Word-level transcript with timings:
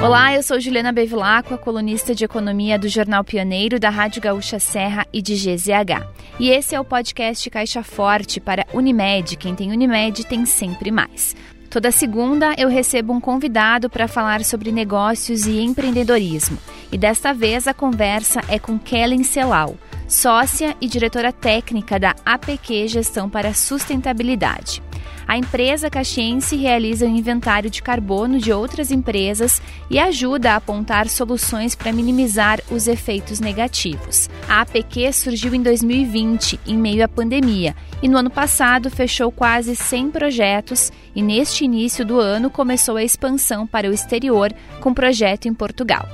Olá, 0.00 0.32
eu 0.32 0.44
sou 0.44 0.60
Juliana 0.60 0.92
Bevilacqua, 0.92 1.58
colunista 1.58 2.14
de 2.14 2.24
economia 2.24 2.78
do 2.78 2.88
Jornal 2.88 3.24
Pioneiro, 3.24 3.80
da 3.80 3.90
Rádio 3.90 4.22
Gaúcha 4.22 4.60
Serra 4.60 5.04
e 5.12 5.20
de 5.20 5.34
GZH. 5.34 6.06
E 6.38 6.50
esse 6.50 6.72
é 6.72 6.80
o 6.80 6.84
podcast 6.84 7.50
Caixa 7.50 7.82
Forte 7.82 8.38
para 8.38 8.64
Unimed. 8.72 9.36
Quem 9.36 9.56
tem 9.56 9.72
Unimed 9.72 10.24
tem 10.24 10.46
sempre 10.46 10.92
mais. 10.92 11.34
Toda 11.68 11.90
segunda 11.90 12.54
eu 12.56 12.68
recebo 12.68 13.12
um 13.12 13.20
convidado 13.20 13.90
para 13.90 14.06
falar 14.06 14.44
sobre 14.44 14.70
negócios 14.70 15.46
e 15.48 15.58
empreendedorismo. 15.58 16.58
E 16.92 16.96
desta 16.96 17.34
vez 17.34 17.66
a 17.66 17.74
conversa 17.74 18.40
é 18.46 18.56
com 18.56 18.78
Kellen 18.78 19.24
Celal, 19.24 19.76
sócia 20.06 20.76
e 20.80 20.86
diretora 20.86 21.32
técnica 21.32 21.98
da 21.98 22.14
APQ 22.24 22.86
Gestão 22.86 23.28
para 23.28 23.52
Sustentabilidade. 23.52 24.80
A 25.26 25.36
empresa 25.36 25.90
caxiense 25.90 26.56
realiza 26.56 27.04
o 27.04 27.08
um 27.08 27.16
inventário 27.16 27.68
de 27.68 27.82
carbono 27.82 28.38
de 28.38 28.52
outras 28.52 28.90
empresas 28.90 29.60
e 29.90 29.98
ajuda 29.98 30.52
a 30.52 30.56
apontar 30.56 31.08
soluções 31.08 31.74
para 31.74 31.92
minimizar 31.92 32.60
os 32.70 32.86
efeitos 32.86 33.38
negativos. 33.38 34.28
A 34.48 34.62
APQ 34.62 35.12
surgiu 35.12 35.54
em 35.54 35.62
2020, 35.62 36.60
em 36.66 36.76
meio 36.76 37.04
à 37.04 37.08
pandemia, 37.08 37.76
e 38.02 38.08
no 38.08 38.16
ano 38.16 38.30
passado 38.30 38.90
fechou 38.90 39.30
quase 39.30 39.76
100 39.76 40.10
projetos 40.10 40.90
e 41.14 41.22
neste 41.22 41.64
início 41.64 42.04
do 42.04 42.18
ano 42.18 42.50
começou 42.50 42.96
a 42.96 43.04
expansão 43.04 43.66
para 43.66 43.88
o 43.88 43.92
exterior 43.92 44.52
com 44.80 44.94
projeto 44.94 45.46
em 45.46 45.54
Portugal. 45.54 46.08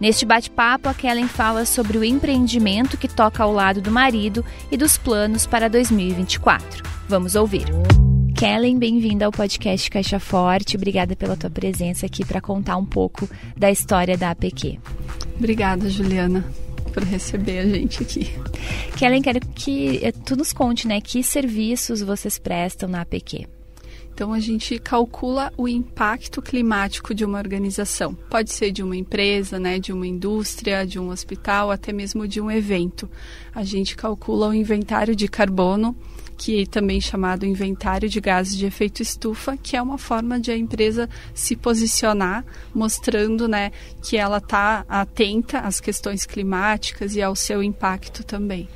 Neste 0.00 0.24
bate-papo, 0.24 0.88
a 0.88 0.94
Kellen 0.94 1.28
fala 1.28 1.66
sobre 1.66 1.98
o 1.98 2.04
empreendimento 2.04 2.96
que 2.96 3.06
toca 3.06 3.42
ao 3.42 3.52
lado 3.52 3.82
do 3.82 3.90
marido 3.90 4.42
e 4.70 4.76
dos 4.76 4.96
planos 4.96 5.44
para 5.44 5.68
2024. 5.68 6.82
Vamos 7.06 7.34
ouvir. 7.34 7.66
Kellen, 8.40 8.78
bem-vinda 8.78 9.26
ao 9.26 9.30
podcast 9.30 9.90
Caixa 9.90 10.18
Forte. 10.18 10.74
Obrigada 10.74 11.14
pela 11.14 11.36
tua 11.36 11.50
presença 11.50 12.06
aqui 12.06 12.24
para 12.24 12.40
contar 12.40 12.78
um 12.78 12.86
pouco 12.86 13.28
da 13.54 13.70
história 13.70 14.16
da 14.16 14.30
APQ. 14.30 14.78
Obrigada, 15.36 15.90
Juliana, 15.90 16.42
por 16.90 17.02
receber 17.02 17.58
a 17.58 17.66
gente 17.66 18.02
aqui. 18.02 18.30
Kellen, 18.96 19.20
quero 19.20 19.40
que 19.40 20.10
tu 20.24 20.36
nos 20.36 20.54
conte, 20.54 20.88
né, 20.88 21.02
que 21.02 21.22
serviços 21.22 22.00
vocês 22.00 22.38
prestam 22.38 22.88
na 22.88 23.02
APQ. 23.02 23.46
Então, 24.20 24.34
a 24.34 24.38
gente 24.38 24.78
calcula 24.78 25.50
o 25.56 25.66
impacto 25.66 26.42
climático 26.42 27.14
de 27.14 27.24
uma 27.24 27.38
organização. 27.38 28.12
Pode 28.28 28.52
ser 28.52 28.70
de 28.70 28.82
uma 28.82 28.94
empresa, 28.94 29.58
né, 29.58 29.78
de 29.78 29.94
uma 29.94 30.06
indústria, 30.06 30.86
de 30.86 30.98
um 30.98 31.08
hospital, 31.08 31.70
até 31.70 31.90
mesmo 31.90 32.28
de 32.28 32.38
um 32.38 32.50
evento. 32.50 33.08
A 33.54 33.64
gente 33.64 33.96
calcula 33.96 34.48
o 34.48 34.52
inventário 34.52 35.16
de 35.16 35.26
carbono 35.26 35.96
que 36.36 36.60
é 36.60 36.66
também 36.66 37.00
chamado 37.00 37.46
inventário 37.46 38.10
de 38.10 38.20
gases 38.20 38.58
de 38.58 38.66
efeito 38.66 39.00
estufa, 39.00 39.56
que 39.56 39.74
é 39.74 39.80
uma 39.80 39.96
forma 39.96 40.38
de 40.38 40.50
a 40.50 40.56
empresa 40.56 41.08
se 41.32 41.56
posicionar, 41.56 42.44
mostrando 42.74 43.48
né, 43.48 43.72
que 44.02 44.18
ela 44.18 44.36
está 44.36 44.84
atenta 44.86 45.60
às 45.60 45.80
questões 45.80 46.26
climáticas 46.26 47.16
e 47.16 47.22
ao 47.22 47.34
seu 47.34 47.62
impacto 47.62 48.22
também. 48.22 48.68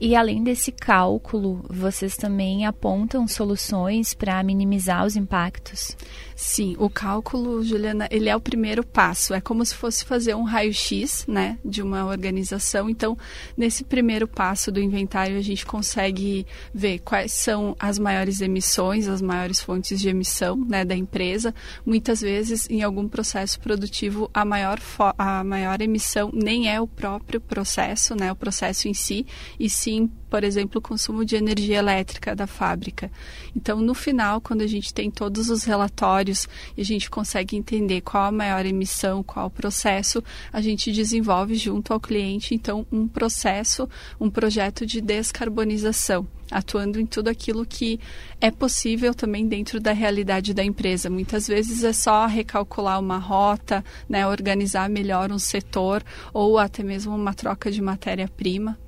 E 0.00 0.14
além 0.14 0.44
desse 0.44 0.70
cálculo, 0.70 1.64
vocês 1.68 2.16
também 2.16 2.64
apontam 2.64 3.26
soluções 3.26 4.14
para 4.14 4.40
minimizar 4.44 5.04
os 5.04 5.16
impactos? 5.16 5.96
Sim, 6.40 6.76
o 6.78 6.88
cálculo, 6.88 7.64
Juliana, 7.64 8.06
ele 8.12 8.28
é 8.28 8.36
o 8.36 8.40
primeiro 8.40 8.86
passo. 8.86 9.34
É 9.34 9.40
como 9.40 9.66
se 9.66 9.74
fosse 9.74 10.04
fazer 10.04 10.36
um 10.36 10.44
raio-x, 10.44 11.26
né, 11.26 11.58
de 11.64 11.82
uma 11.82 12.06
organização. 12.06 12.88
Então, 12.88 13.18
nesse 13.56 13.82
primeiro 13.82 14.28
passo 14.28 14.70
do 14.70 14.78
inventário, 14.78 15.36
a 15.36 15.42
gente 15.42 15.66
consegue 15.66 16.46
ver 16.72 17.00
quais 17.00 17.32
são 17.32 17.74
as 17.76 17.98
maiores 17.98 18.40
emissões, 18.40 19.08
as 19.08 19.20
maiores 19.20 19.60
fontes 19.60 20.00
de 20.00 20.08
emissão, 20.08 20.56
né, 20.56 20.84
da 20.84 20.94
empresa. 20.94 21.52
Muitas 21.84 22.20
vezes, 22.20 22.70
em 22.70 22.84
algum 22.84 23.08
processo 23.08 23.58
produtivo, 23.58 24.30
a 24.32 24.44
maior 24.44 24.78
a 25.18 25.42
maior 25.42 25.80
emissão 25.80 26.30
nem 26.32 26.70
é 26.70 26.80
o 26.80 26.86
próprio 26.86 27.40
processo, 27.40 28.14
né, 28.14 28.30
o 28.30 28.36
processo 28.36 28.86
em 28.86 28.94
si, 28.94 29.26
e 29.58 29.68
sim 29.68 30.08
por 30.28 30.44
exemplo, 30.44 30.78
o 30.78 30.82
consumo 30.82 31.24
de 31.24 31.36
energia 31.36 31.78
elétrica 31.78 32.36
da 32.36 32.46
fábrica. 32.46 33.10
Então, 33.56 33.80
no 33.80 33.94
final, 33.94 34.40
quando 34.40 34.60
a 34.60 34.66
gente 34.66 34.92
tem 34.92 35.10
todos 35.10 35.48
os 35.48 35.64
relatórios 35.64 36.27
e 36.76 36.80
a 36.80 36.84
gente 36.84 37.10
consegue 37.10 37.56
entender 37.56 38.00
qual 38.00 38.24
a 38.24 38.32
maior 38.32 38.64
emissão, 38.66 39.22
qual 39.22 39.46
o 39.46 39.50
processo, 39.50 40.22
a 40.52 40.60
gente 40.60 40.92
desenvolve 40.92 41.54
junto 41.54 41.92
ao 41.92 42.00
cliente, 42.00 42.54
então, 42.54 42.86
um 42.90 43.06
processo, 43.06 43.88
um 44.20 44.30
projeto 44.30 44.84
de 44.84 45.00
descarbonização 45.00 46.26
atuando 46.50 46.98
em 46.98 47.06
tudo 47.06 47.28
aquilo 47.28 47.64
que 47.66 48.00
é 48.40 48.50
possível 48.50 49.14
também 49.14 49.46
dentro 49.46 49.78
da 49.78 49.92
realidade 49.92 50.54
da 50.54 50.64
empresa. 50.64 51.10
Muitas 51.10 51.46
vezes 51.46 51.84
é 51.84 51.92
só 51.92 52.26
recalcular 52.26 52.98
uma 52.98 53.18
rota, 53.18 53.84
né, 54.08 54.26
organizar 54.26 54.88
melhor 54.88 55.30
um 55.30 55.38
setor 55.38 56.02
ou 56.32 56.58
até 56.58 56.82
mesmo 56.82 57.14
uma 57.14 57.34
troca 57.34 57.70
de 57.70 57.82
matéria-prima. 57.82 58.78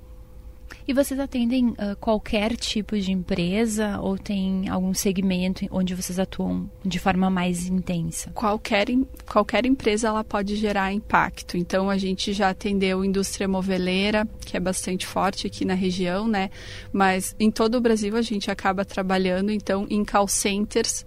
E 0.86 0.92
vocês 0.92 1.20
atendem 1.20 1.68
uh, 1.68 1.96
qualquer 2.00 2.56
tipo 2.56 2.98
de 2.98 3.12
empresa 3.12 3.98
ou 4.00 4.18
tem 4.18 4.68
algum 4.68 4.92
segmento 4.94 5.66
onde 5.70 5.94
vocês 5.94 6.18
atuam 6.18 6.70
de 6.84 6.98
forma 6.98 7.30
mais 7.30 7.66
intensa? 7.66 8.30
Qualquer, 8.30 8.86
qualquer 9.30 9.66
empresa 9.66 10.08
ela 10.08 10.24
pode 10.24 10.56
gerar 10.56 10.92
impacto. 10.92 11.56
Então 11.56 11.91
a 11.91 11.98
gente 11.98 12.32
já 12.32 12.50
atendeu 12.50 13.04
indústria 13.04 13.46
moveleira, 13.46 14.26
que 14.44 14.56
é 14.56 14.60
bastante 14.60 15.06
forte 15.06 15.46
aqui 15.46 15.64
na 15.64 15.74
região, 15.74 16.26
né? 16.26 16.50
Mas 16.92 17.34
em 17.38 17.50
todo 17.50 17.76
o 17.76 17.80
Brasil 17.80 18.16
a 18.16 18.22
gente 18.22 18.50
acaba 18.50 18.84
trabalhando 18.84 19.50
então 19.50 19.86
em 19.88 20.04
call 20.04 20.28
centers 20.28 21.04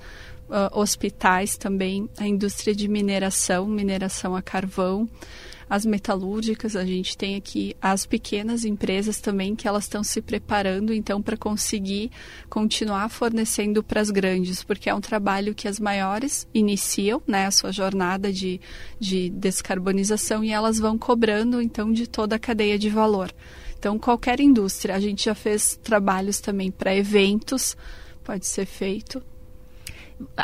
Uh, 0.49 0.77
hospitais 0.77 1.57
também, 1.57 2.07
a 2.17 2.27
indústria 2.27 2.75
de 2.75 2.87
mineração, 2.87 3.65
mineração 3.65 4.35
a 4.35 4.41
carvão, 4.41 5.09
as 5.69 5.85
metalúrgicas, 5.85 6.75
a 6.75 6.85
gente 6.85 7.17
tem 7.17 7.35
aqui 7.35 7.75
as 7.81 8.05
pequenas 8.05 8.63
empresas 8.63 9.19
também 9.19 9.55
que 9.55 9.67
elas 9.67 9.85
estão 9.85 10.03
se 10.03 10.21
preparando 10.21 10.93
então 10.93 11.19
para 11.21 11.35
conseguir 11.35 12.11
continuar 12.47 13.09
fornecendo 13.09 13.83
para 13.83 13.99
as 13.99 14.11
grandes, 14.11 14.63
porque 14.63 14.89
é 14.89 14.93
um 14.93 15.01
trabalho 15.01 15.55
que 15.55 15.67
as 15.67 15.79
maiores 15.79 16.47
iniciam, 16.53 17.21
né, 17.25 17.47
a 17.47 17.51
sua 17.51 17.71
jornada 17.71 18.31
de, 18.31 18.61
de 18.99 19.31
descarbonização 19.31 20.43
e 20.43 20.51
elas 20.51 20.77
vão 20.77 20.95
cobrando 20.95 21.59
então 21.59 21.91
de 21.91 22.05
toda 22.05 22.35
a 22.35 22.39
cadeia 22.39 22.77
de 22.77 22.89
valor. 22.89 23.33
Então, 23.77 23.97
qualquer 23.97 24.39
indústria, 24.39 24.95
a 24.95 24.99
gente 24.99 25.25
já 25.25 25.35
fez 25.35 25.77
trabalhos 25.83 26.39
também 26.39 26.69
para 26.69 26.95
eventos, 26.95 27.75
pode 28.23 28.45
ser 28.45 28.65
feito 28.65 29.21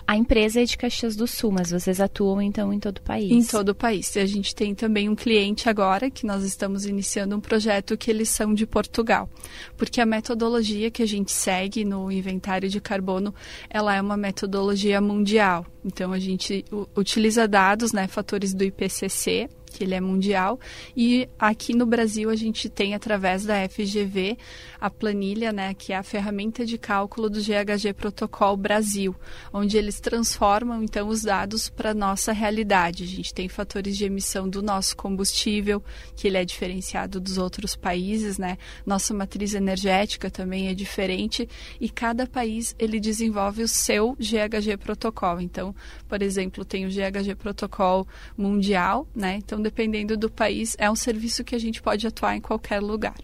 a 0.07 0.15
empresa 0.15 0.61
é 0.61 0.65
de 0.65 0.77
Caxias 0.77 1.15
do 1.15 1.27
Sul, 1.27 1.51
mas 1.51 1.71
vocês 1.71 1.99
atuam 1.99 2.41
então 2.41 2.71
em 2.73 2.79
todo 2.79 2.97
o 2.97 3.01
país? 3.01 3.31
Em 3.31 3.43
todo 3.43 3.69
o 3.69 3.75
país. 3.75 4.15
E 4.15 4.19
a 4.19 4.25
gente 4.25 4.53
tem 4.55 4.75
também 4.75 5.09
um 5.09 5.15
cliente 5.15 5.69
agora 5.69 6.09
que 6.09 6.25
nós 6.25 6.43
estamos 6.43 6.85
iniciando 6.85 7.35
um 7.35 7.39
projeto 7.39 7.97
que 7.97 8.09
eles 8.09 8.29
são 8.29 8.53
de 8.53 8.65
Portugal, 8.65 9.29
porque 9.77 10.01
a 10.01 10.05
metodologia 10.05 10.91
que 10.91 11.03
a 11.03 11.07
gente 11.07 11.31
segue 11.31 11.85
no 11.85 12.11
inventário 12.11 12.69
de 12.69 12.79
carbono, 12.79 13.33
ela 13.69 13.95
é 13.95 14.01
uma 14.01 14.17
metodologia 14.17 14.99
mundial. 14.99 15.65
Então 15.83 16.11
a 16.11 16.19
gente 16.19 16.65
utiliza 16.95 17.47
dados, 17.47 17.93
né, 17.93 18.07
fatores 18.07 18.53
do 18.53 18.63
IPCC, 18.63 19.49
que 19.69 19.83
ele 19.83 19.95
é 19.95 20.01
mundial, 20.01 20.59
e 20.95 21.29
aqui 21.37 21.75
no 21.75 21.85
Brasil 21.85 22.29
a 22.29 22.35
gente 22.35 22.69
tem 22.69 22.93
através 22.93 23.45
da 23.45 23.67
FGV 23.67 24.37
a 24.79 24.89
planilha, 24.89 25.51
né, 25.51 25.73
que 25.73 25.93
é 25.93 25.97
a 25.97 26.03
ferramenta 26.03 26.65
de 26.65 26.77
cálculo 26.77 27.29
do 27.29 27.39
GHG 27.39 27.93
Protocol 27.93 28.55
Brasil, 28.55 29.15
onde 29.53 29.77
eles 29.77 29.99
transformam 29.99 30.83
então 30.83 31.07
os 31.07 31.23
dados 31.23 31.69
para 31.69 31.93
nossa 31.93 32.31
realidade. 32.31 33.03
A 33.03 33.07
gente 33.07 33.33
tem 33.33 33.49
fatores 33.49 33.97
de 33.97 34.05
emissão 34.05 34.47
do 34.47 34.61
nosso 34.61 34.95
combustível, 34.95 35.83
que 36.15 36.27
ele 36.27 36.37
é 36.37 36.45
diferenciado 36.45 37.19
dos 37.19 37.37
outros 37.37 37.75
países, 37.75 38.37
né? 38.37 38.57
Nossa 38.85 39.13
matriz 39.13 39.53
energética 39.53 40.29
também 40.31 40.69
é 40.69 40.73
diferente 40.73 41.47
e 41.79 41.89
cada 41.89 42.25
país 42.25 42.75
ele 42.79 42.99
desenvolve 42.99 43.63
o 43.63 43.67
seu 43.67 44.15
GHG 44.15 44.77
Protocol. 44.77 45.41
Então, 45.41 45.75
por 46.07 46.21
exemplo, 46.21 46.63
tem 46.63 46.85
o 46.85 46.89
GHG 46.89 47.35
Protocol 47.35 48.07
mundial, 48.37 49.07
né? 49.13 49.35
Então 49.35 49.58
então, 49.59 49.61
dependendo 49.61 50.15
do 50.15 50.29
país, 50.29 50.75
é 50.79 50.89
um 50.89 50.95
serviço 50.95 51.43
que 51.43 51.53
a 51.53 51.59
gente 51.59 51.81
pode 51.81 52.07
atuar 52.07 52.35
em 52.35 52.41
qualquer 52.41 52.79
lugar. 52.79 53.17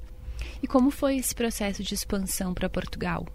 E 0.62 0.68
como 0.68 0.92
foi 0.92 1.16
esse 1.16 1.34
processo 1.34 1.82
de 1.82 1.94
expansão 1.94 2.54
para 2.54 2.70
Portugal? 2.70 3.26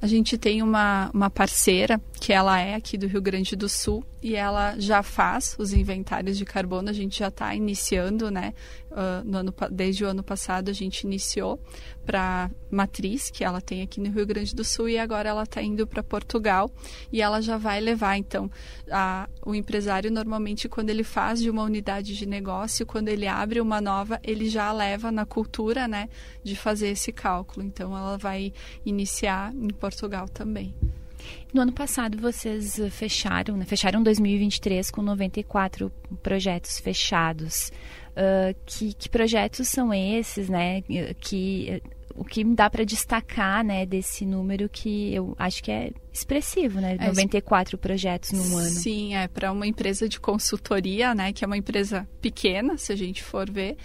A 0.00 0.06
gente 0.06 0.38
tem 0.38 0.62
uma, 0.62 1.10
uma 1.12 1.30
parceira 1.30 2.00
que 2.18 2.32
ela 2.32 2.58
é 2.58 2.74
aqui 2.74 2.96
do 2.96 3.06
Rio 3.06 3.20
Grande 3.20 3.54
do 3.54 3.68
Sul 3.68 4.04
e 4.22 4.34
ela 4.34 4.74
já 4.78 5.02
faz 5.02 5.54
os 5.58 5.72
inventários 5.72 6.38
de 6.38 6.44
carbono. 6.44 6.88
A 6.88 6.92
gente 6.92 7.18
já 7.18 7.28
está 7.28 7.54
iniciando, 7.54 8.30
né? 8.30 8.54
Uh, 8.90 9.24
no 9.24 9.38
ano, 9.38 9.54
desde 9.70 10.04
o 10.04 10.08
ano 10.08 10.20
passado 10.20 10.68
a 10.68 10.72
gente 10.72 11.02
iniciou 11.04 11.60
para 12.04 12.50
matriz 12.68 13.30
que 13.30 13.44
ela 13.44 13.60
tem 13.60 13.82
aqui 13.82 14.00
no 14.00 14.10
Rio 14.10 14.26
Grande 14.26 14.52
do 14.52 14.64
Sul 14.64 14.88
e 14.88 14.98
agora 14.98 15.28
ela 15.28 15.44
está 15.44 15.62
indo 15.62 15.86
para 15.86 16.02
Portugal 16.02 16.68
e 17.12 17.22
ela 17.22 17.40
já 17.40 17.56
vai 17.56 17.80
levar. 17.80 18.16
Então, 18.16 18.50
a, 18.90 19.28
o 19.46 19.54
empresário 19.54 20.10
normalmente 20.10 20.68
quando 20.68 20.90
ele 20.90 21.04
faz 21.04 21.40
de 21.40 21.48
uma 21.48 21.62
unidade 21.62 22.16
de 22.16 22.26
negócio, 22.26 22.84
quando 22.84 23.08
ele 23.08 23.28
abre 23.28 23.60
uma 23.60 23.80
nova, 23.80 24.18
ele 24.24 24.48
já 24.48 24.72
leva 24.72 25.12
na 25.12 25.24
cultura, 25.24 25.86
né, 25.86 26.08
de 26.42 26.56
fazer 26.56 26.88
esse 26.88 27.12
cálculo. 27.12 27.64
Então, 27.64 27.96
ela 27.96 28.18
vai 28.18 28.52
iniciar 28.84 29.54
em 29.54 29.68
Portugal 29.68 30.28
também. 30.28 30.74
No 31.52 31.62
ano 31.62 31.72
passado 31.72 32.18
vocês 32.18 32.80
fecharam, 32.90 33.56
né? 33.56 33.64
fecharam 33.64 34.02
2023 34.02 34.90
com 34.90 35.02
94 35.02 35.90
projetos 36.22 36.78
fechados. 36.78 37.72
Uh, 38.10 38.54
que, 38.66 38.92
que, 38.92 39.08
projetos 39.08 39.68
são 39.68 39.94
esses, 39.94 40.48
né? 40.48 40.82
Que 41.20 41.80
o 42.14 42.24
que 42.24 42.44
dá 42.44 42.68
para 42.68 42.84
destacar, 42.84 43.64
né, 43.64 43.86
desse 43.86 44.26
número 44.26 44.68
que 44.68 45.14
eu 45.14 45.34
acho 45.38 45.62
que 45.62 45.70
é 45.70 45.90
expressivo, 46.12 46.80
né? 46.80 46.96
É, 46.98 47.06
94 47.06 47.78
projetos 47.78 48.32
no 48.32 48.56
ano. 48.56 48.70
Sim, 48.70 49.14
é 49.14 49.28
para 49.28 49.52
uma 49.52 49.66
empresa 49.66 50.08
de 50.08 50.18
consultoria, 50.20 51.14
né, 51.14 51.32
que 51.32 51.44
é 51.44 51.46
uma 51.46 51.56
empresa 51.56 52.08
pequena, 52.20 52.76
se 52.76 52.92
a 52.92 52.96
gente 52.96 53.22
for 53.22 53.50
ver. 53.50 53.76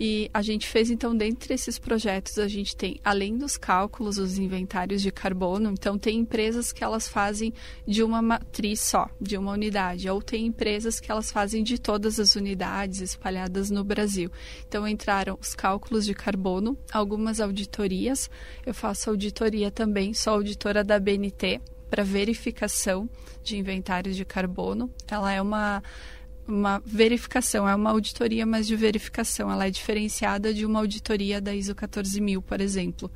E 0.00 0.30
a 0.32 0.42
gente 0.42 0.68
fez 0.68 0.92
então 0.92 1.16
dentre 1.16 1.52
esses 1.52 1.76
projetos 1.76 2.38
a 2.38 2.46
gente 2.46 2.76
tem 2.76 3.00
além 3.02 3.36
dos 3.36 3.56
cálculos 3.56 4.16
os 4.16 4.38
inventários 4.38 5.02
de 5.02 5.10
carbono, 5.10 5.72
então 5.72 5.98
tem 5.98 6.20
empresas 6.20 6.72
que 6.72 6.84
elas 6.84 7.08
fazem 7.08 7.52
de 7.84 8.04
uma 8.04 8.22
matriz 8.22 8.80
só, 8.80 9.10
de 9.20 9.36
uma 9.36 9.50
unidade, 9.50 10.08
ou 10.08 10.22
tem 10.22 10.46
empresas 10.46 11.00
que 11.00 11.10
elas 11.10 11.32
fazem 11.32 11.64
de 11.64 11.80
todas 11.80 12.20
as 12.20 12.36
unidades 12.36 13.00
espalhadas 13.00 13.70
no 13.70 13.82
Brasil. 13.82 14.30
Então 14.68 14.86
entraram 14.86 15.36
os 15.40 15.52
cálculos 15.52 16.06
de 16.06 16.14
carbono, 16.14 16.78
algumas 16.92 17.40
auditorias. 17.40 18.30
Eu 18.64 18.74
faço 18.74 19.10
auditoria 19.10 19.68
também, 19.68 20.14
sou 20.14 20.34
auditora 20.34 20.84
da 20.84 21.00
BNT 21.00 21.60
para 21.88 22.04
verificação 22.04 23.08
de 23.42 23.56
inventários 23.56 24.16
de 24.16 24.24
carbono. 24.24 24.90
Ela 25.08 25.32
é 25.32 25.40
uma 25.40 25.82
uma 26.48 26.82
verificação, 26.84 27.68
é 27.68 27.74
uma 27.74 27.90
auditoria, 27.90 28.46
mas 28.46 28.66
de 28.66 28.74
verificação. 28.74 29.52
Ela 29.52 29.66
é 29.66 29.70
diferenciada 29.70 30.54
de 30.54 30.64
uma 30.64 30.78
auditoria 30.78 31.42
da 31.42 31.54
ISO 31.54 31.74
14000, 31.74 32.40
por 32.40 32.60
exemplo, 32.60 33.12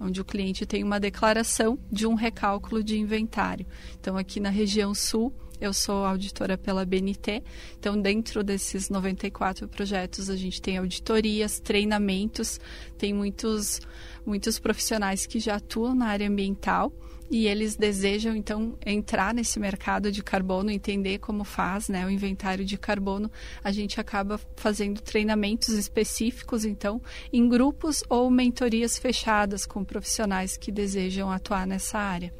onde 0.00 0.20
o 0.20 0.24
cliente 0.24 0.64
tem 0.64 0.84
uma 0.84 1.00
declaração 1.00 1.76
de 1.90 2.06
um 2.06 2.14
recálculo 2.14 2.84
de 2.84 2.96
inventário. 2.96 3.66
Então, 3.98 4.16
aqui 4.16 4.38
na 4.38 4.50
região 4.50 4.94
sul, 4.94 5.34
eu 5.60 5.72
sou 5.72 6.04
auditora 6.04 6.56
pela 6.56 6.84
BNT. 6.84 7.42
Então, 7.78 8.00
dentro 8.00 8.44
desses 8.44 8.88
94 8.88 9.66
projetos, 9.68 10.30
a 10.30 10.36
gente 10.36 10.62
tem 10.62 10.78
auditorias, 10.78 11.58
treinamentos, 11.58 12.60
tem 12.96 13.12
muitos, 13.12 13.80
muitos 14.24 14.60
profissionais 14.60 15.26
que 15.26 15.40
já 15.40 15.56
atuam 15.56 15.94
na 15.94 16.06
área 16.06 16.28
ambiental 16.28 16.92
e 17.30 17.46
eles 17.46 17.76
desejam 17.76 18.34
então 18.34 18.76
entrar 18.84 19.34
nesse 19.34 19.58
mercado 19.58 20.12
de 20.12 20.22
carbono, 20.22 20.70
entender 20.70 21.18
como 21.18 21.44
faz, 21.44 21.88
né, 21.88 22.06
o 22.06 22.10
inventário 22.10 22.64
de 22.64 22.78
carbono. 22.78 23.30
A 23.62 23.72
gente 23.72 24.00
acaba 24.00 24.40
fazendo 24.56 25.00
treinamentos 25.00 25.68
específicos, 25.70 26.64
então, 26.64 27.00
em 27.32 27.48
grupos 27.48 28.02
ou 28.08 28.30
mentorias 28.30 28.98
fechadas 28.98 29.66
com 29.66 29.84
profissionais 29.84 30.56
que 30.56 30.70
desejam 30.70 31.30
atuar 31.30 31.66
nessa 31.66 31.98
área. 31.98 32.32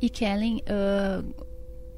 E 0.00 0.08
Kellen, 0.08 0.62
uh, 0.62 1.47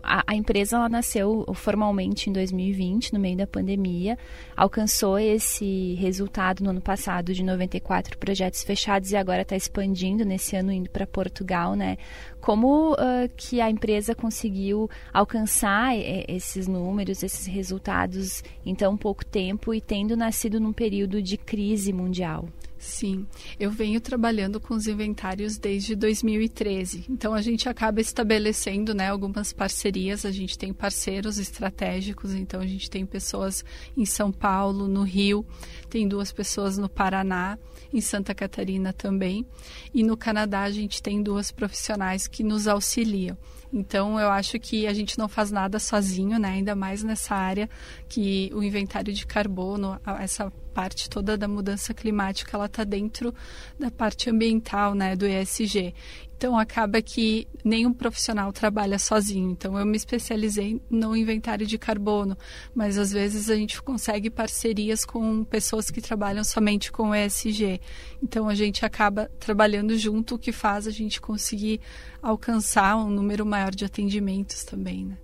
a, 0.03 0.25
a, 0.27 0.35
empresa 0.35 0.77
ela 0.77 0.89
nasceu 0.89 1.45
formalmente 1.55 2.29
em 2.29 2.33
2020, 2.33 3.13
no 3.13 3.21
meio 3.21 3.37
da 3.37 3.47
pandemia, 3.47 4.19
alcançou 4.57 5.19
esse 5.19 5.95
resultado 5.95 6.63
no 6.63 6.71
ano 6.71 6.81
passado 6.81 7.33
de 7.33 7.43
94 7.43 8.19
projetos 8.19 8.63
fechados 8.63 9.13
e 9.13 9.17
agora 9.17 9.43
está 9.43 9.57
expandindo 9.57 10.25
nesse 10.25 10.57
ano 10.57 10.73
indo 10.73 10.91
para 10.91 11.07
Portugal, 11.07 11.75
né? 11.75 11.99
Como 12.41 12.93
uh, 12.93 12.97
que 13.37 13.61
a 13.61 13.71
empresa 13.71 14.15
conseguiu 14.15 14.89
alcançar 15.13 15.95
esses 16.29 16.67
números, 16.67 17.23
esses 17.23 17.47
resultados 17.47 18.43
em 18.65 18.75
tão 18.75 18.97
pouco 18.97 19.25
tempo 19.25 19.75
e 19.75 19.81
tendo 19.81 20.17
nascido 20.17 20.59
num 20.59 20.73
período 20.73 21.23
de 21.23 21.37
crise 21.37 21.93
mundial? 21.93 22.49
Sim, 22.81 23.27
eu 23.59 23.71
venho 23.71 24.01
trabalhando 24.01 24.59
com 24.59 24.73
os 24.73 24.87
inventários 24.87 25.59
desde 25.59 25.95
2013. 25.95 27.05
Então 27.11 27.35
a 27.35 27.43
gente 27.43 27.69
acaba 27.69 28.01
estabelecendo, 28.01 28.95
né, 28.95 29.11
algumas 29.11 29.53
parcerias. 29.53 30.25
A 30.25 30.31
gente 30.31 30.57
tem 30.57 30.73
parceiros 30.73 31.39
estratégicos. 31.39 32.35
Então 32.35 32.59
a 32.59 32.67
gente 32.67 32.89
tem 32.89 33.05
pessoas 33.05 33.63
em 33.95 34.07
São 34.07 34.33
Paulo, 34.33 34.89
no 34.89 35.03
Rio, 35.03 35.45
tem 35.91 36.09
duas 36.09 36.33
pessoas 36.33 36.79
no 36.79 36.89
Paraná, 36.89 37.59
em 37.93 38.01
Santa 38.01 38.35
Catarina 38.35 38.95
também, 38.95 39.45
e 39.93 40.03
no 40.03 40.17
Canadá 40.17 40.63
a 40.63 40.71
gente 40.71 41.03
tem 41.03 41.23
duas 41.23 41.51
profissionais 41.51 42.27
que 42.27 42.43
nos 42.43 42.67
auxiliam. 42.67 43.37
Então, 43.73 44.19
eu 44.19 44.29
acho 44.31 44.59
que 44.59 44.87
a 44.87 44.93
gente 44.93 45.17
não 45.19 45.29
faz 45.29 45.51
nada 45.51 45.79
sozinho, 45.79 46.39
né? 46.39 46.49
Ainda 46.49 46.75
mais 46.75 47.05
nessa 47.05 47.35
área 47.35 47.71
que 48.09 48.51
o 48.53 48.63
inventário 48.63 49.13
de 49.13 49.25
carbono, 49.25 50.01
essa 50.19 50.51
parte 50.71 51.11
toda 51.11 51.37
da 51.37 51.47
mudança 51.47 51.93
climática, 51.93 52.57
ela 52.57 52.67
está 52.67 52.85
dentro 52.85 53.35
da 53.79 53.91
parte 53.91 54.31
ambiental, 54.31 54.95
né? 54.95 55.15
Do 55.17 55.27
ESG. 55.27 55.95
Então 56.41 56.59
acaba 56.59 57.03
que 57.03 57.47
nenhum 57.63 57.93
profissional 57.93 58.51
trabalha 58.51 58.99
sozinho. 58.99 59.51
Então 59.51 59.79
eu 59.79 59.85
me 59.85 59.97
especializei 59.97 60.81
no 60.89 61.15
inventário 61.15 61.67
de 61.67 61.77
carbono, 61.77 62.35
mas 62.75 62.97
às 62.97 63.13
vezes 63.13 63.51
a 63.51 63.57
gente 63.57 63.83
consegue 63.83 64.31
parcerias 64.31 65.05
com 65.05 65.45
pessoas 65.45 65.91
que 65.91 66.01
trabalham 66.01 66.43
somente 66.43 66.91
com 66.91 67.11
o 67.11 67.15
ESG. 67.15 67.79
Então 68.23 68.49
a 68.49 68.55
gente 68.55 68.87
acaba 68.87 69.31
trabalhando 69.39 69.99
junto, 69.99 70.37
o 70.37 70.39
que 70.39 70.51
faz 70.51 70.87
a 70.87 70.91
gente 70.91 71.21
conseguir 71.21 71.79
alcançar 72.23 72.97
um 72.97 73.11
número 73.11 73.45
maior 73.45 73.75
de 73.75 73.85
atendimentos 73.85 74.65
também, 74.65 75.05
né? 75.05 75.19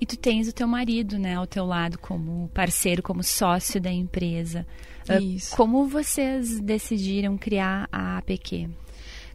E 0.00 0.06
tu 0.06 0.16
tens 0.16 0.48
o 0.48 0.52
teu 0.52 0.68
marido, 0.68 1.18
né, 1.18 1.36
ao 1.36 1.46
teu 1.46 1.64
lado 1.64 1.98
como 1.98 2.50
parceiro, 2.52 3.02
como 3.02 3.22
sócio 3.22 3.80
da 3.80 3.90
empresa. 3.90 4.66
Ah, 5.08 5.18
Isso. 5.18 5.56
Como 5.56 5.86
vocês 5.86 6.60
decidiram 6.60 7.38
criar 7.38 7.88
a 7.90 8.18
APQ? 8.18 8.68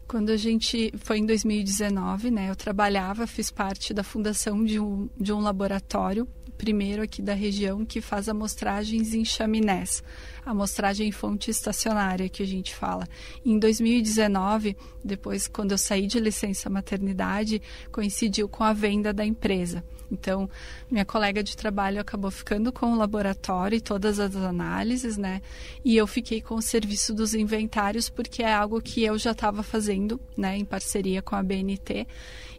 Quando 0.07 0.29
a 0.29 0.37
gente 0.37 0.91
foi 0.97 1.19
em 1.19 1.25
2019, 1.25 2.31
né, 2.31 2.49
eu 2.49 2.55
trabalhava, 2.55 3.25
fiz 3.25 3.49
parte 3.49 3.93
da 3.93 4.03
fundação 4.03 4.63
de 4.63 4.79
um, 4.79 5.09
de 5.17 5.31
um 5.31 5.39
laboratório, 5.39 6.27
primeiro 6.57 7.01
aqui 7.01 7.21
da 7.21 7.33
região, 7.33 7.85
que 7.85 8.01
faz 8.01 8.29
amostragens 8.29 9.13
em 9.13 9.25
chaminés, 9.25 10.03
amostragem 10.45 11.07
em 11.07 11.11
fonte 11.11 11.51
estacionária 11.51 12.29
que 12.29 12.43
a 12.43 12.47
gente 12.47 12.75
fala. 12.75 13.07
Em 13.45 13.57
2019, 13.57 14.75
depois, 15.03 15.47
quando 15.47 15.71
eu 15.71 15.77
saí 15.77 16.07
de 16.07 16.19
licença 16.19 16.69
maternidade, 16.69 17.61
coincidiu 17.91 18.47
com 18.47 18.63
a 18.63 18.73
venda 18.73 19.13
da 19.13 19.25
empresa. 19.25 19.83
Então, 20.11 20.49
minha 20.89 21.05
colega 21.05 21.41
de 21.41 21.55
trabalho 21.55 22.01
acabou 22.01 22.29
ficando 22.29 22.71
com 22.71 22.88
o 22.91 22.97
laboratório 22.97 23.77
e 23.77 23.81
todas 23.81 24.19
as 24.19 24.35
análises, 24.35 25.15
né? 25.15 25.41
E 25.85 25.95
eu 25.95 26.05
fiquei 26.05 26.41
com 26.41 26.55
o 26.55 26.61
serviço 26.61 27.13
dos 27.13 27.33
inventários, 27.33 28.09
porque 28.09 28.44
é 28.44 28.53
algo 28.53 28.81
que 28.81 29.03
eu 29.03 29.17
já 29.17 29.31
estava 29.31 29.63
fazendo, 29.63 30.19
né, 30.35 30.57
em 30.57 30.65
parceria 30.65 31.21
com 31.21 31.35
a 31.35 31.41
BNT. 31.41 32.05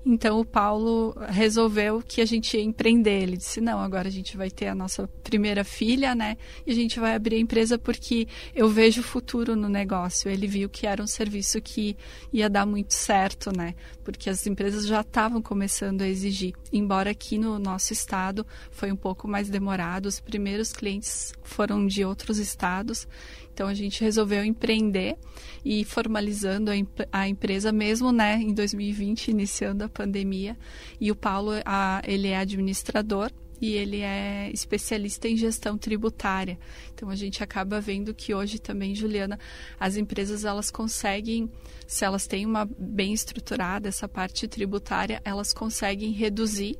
Então 0.05 0.41
o 0.41 0.45
Paulo 0.45 1.15
resolveu 1.29 2.03
que 2.05 2.21
a 2.21 2.25
gente 2.25 2.57
ia 2.57 2.63
empreender. 2.63 3.23
Ele 3.23 3.37
disse: 3.37 3.61
não, 3.61 3.79
agora 3.79 4.09
a 4.09 4.11
gente 4.11 4.37
vai 4.37 4.51
ter 4.51 4.67
a 4.67 4.75
nossa 4.75 5.09
primeira 5.23 5.63
filha, 5.63 6.15
né? 6.15 6.37
E 6.67 6.73
a 6.73 6.75
gente 6.75 6.99
vai 6.99 7.15
abrir 7.15 7.37
a 7.37 7.41
empresa 7.41 7.72
porque 7.79 8.27
eu 8.55 8.69
vejo 8.69 9.03
futuro 9.03 9.57
no 9.57 9.69
negócio. 9.69 10.31
Ele 10.31 10.47
viu 10.47 10.69
que 10.69 10.87
era 10.87 11.03
um 11.03 11.07
serviço 11.07 11.61
que 11.61 11.97
ia 12.33 12.49
dar 12.49 12.67
muito 12.67 12.95
certo, 12.95 13.51
né? 13.57 13.75
Porque 14.05 14.31
as 14.31 14.47
empresas 14.47 14.87
já 14.87 15.01
estavam 15.01 15.43
começando 15.43 16.03
a 16.03 16.09
exigir. 16.09 16.55
Embora 16.73 17.11
aqui 17.11 17.39
no 17.39 17.59
nosso 17.59 17.93
estado 17.93 18.47
foi 18.71 18.91
um 18.91 18.97
pouco 18.97 19.29
mais 19.29 19.49
demorado, 19.49 20.07
os 20.07 20.21
primeiros 20.21 20.73
clientes 20.73 21.33
foram 21.43 21.87
de 21.87 22.05
outros 22.05 22.39
estados. 22.39 23.07
Então 23.53 23.69
a 23.69 23.75
gente 23.75 24.03
resolveu 24.03 24.45
empreender 24.45 25.17
e 25.65 25.85
formalizando 25.85 26.71
a, 26.71 26.75
a, 27.13 27.29
empresa 27.29 27.71
mesmo, 27.71 28.11
né, 28.11 28.37
em 28.37 28.55
2020, 28.55 29.29
iniciando 29.29 29.85
a 29.85 29.89
pandemia. 29.89 30.57
E 31.01 31.11
o 31.11 31.17
Paulo, 31.17 31.53
a, 31.65 32.03
ele 32.07 32.29
é 32.29 32.39
administrador 32.39 33.31
e 33.63 33.75
ele 33.75 34.01
é 34.01 34.51
especialista 34.53 35.29
em 35.29 35.37
gestão 35.37 35.79
tributária. 35.79 36.59
Então 36.93 37.09
a 37.09 37.15
gente 37.15 37.45
acaba 37.45 37.81
vendo 37.81 38.13
que 38.13 38.35
hoje 38.35 38.59
também, 38.59 38.93
Juliana, 38.93 39.39
as 39.79 39.97
empresas 39.97 40.45
elas 40.45 40.69
conseguem, 40.69 41.49
se 41.87 42.05
elas 42.05 42.27
têm 42.27 42.45
uma 42.45 42.69
bem 42.77 43.13
estruturada 43.13 43.89
essa 43.89 44.09
parte 44.09 44.49
tributária, 44.49 45.23
elas 45.25 45.53
conseguem 45.53 46.11
reduzir 46.11 46.77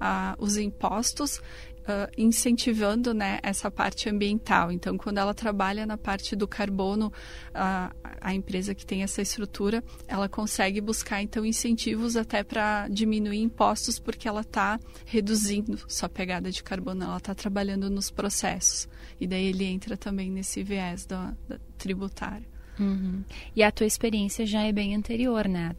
uh, 0.00 0.34
os 0.42 0.56
impostos 0.56 1.38
uh, 1.82 2.10
incentivando 2.16 3.12
né, 3.14 3.38
essa 3.42 3.70
parte 3.70 4.08
ambiental. 4.08 4.70
Então, 4.70 4.96
quando 4.96 5.18
ela 5.18 5.34
trabalha 5.34 5.86
na 5.86 5.96
parte 5.96 6.34
do 6.34 6.46
carbono, 6.46 7.06
uh, 7.08 7.94
a 8.20 8.34
empresa 8.34 8.74
que 8.74 8.84
tem 8.84 9.02
essa 9.02 9.22
estrutura, 9.22 9.82
ela 10.06 10.28
consegue 10.28 10.80
buscar 10.80 11.22
então 11.22 11.44
incentivos 11.44 12.16
até 12.16 12.42
para 12.42 12.88
diminuir 12.88 13.42
impostos, 13.42 13.98
porque 13.98 14.28
ela 14.28 14.42
está 14.42 14.78
reduzindo 15.04 15.78
sua 15.88 16.08
pegada 16.08 16.50
de 16.50 16.62
carbono, 16.62 17.04
ela 17.04 17.16
está 17.16 17.34
trabalhando 17.34 17.90
nos 17.90 18.10
processos. 18.10 18.88
E 19.20 19.26
daí 19.26 19.46
ele 19.46 19.64
entra 19.64 19.96
também 19.96 20.30
nesse 20.30 20.62
viés 20.62 21.04
da, 21.06 21.34
da 21.48 21.58
tributário. 21.78 22.52
Uhum. 22.78 23.22
E 23.54 23.62
a 23.62 23.70
tua 23.70 23.86
experiência 23.86 24.46
já 24.46 24.62
é 24.62 24.72
bem 24.72 24.94
anterior, 24.94 25.46
né? 25.46 25.74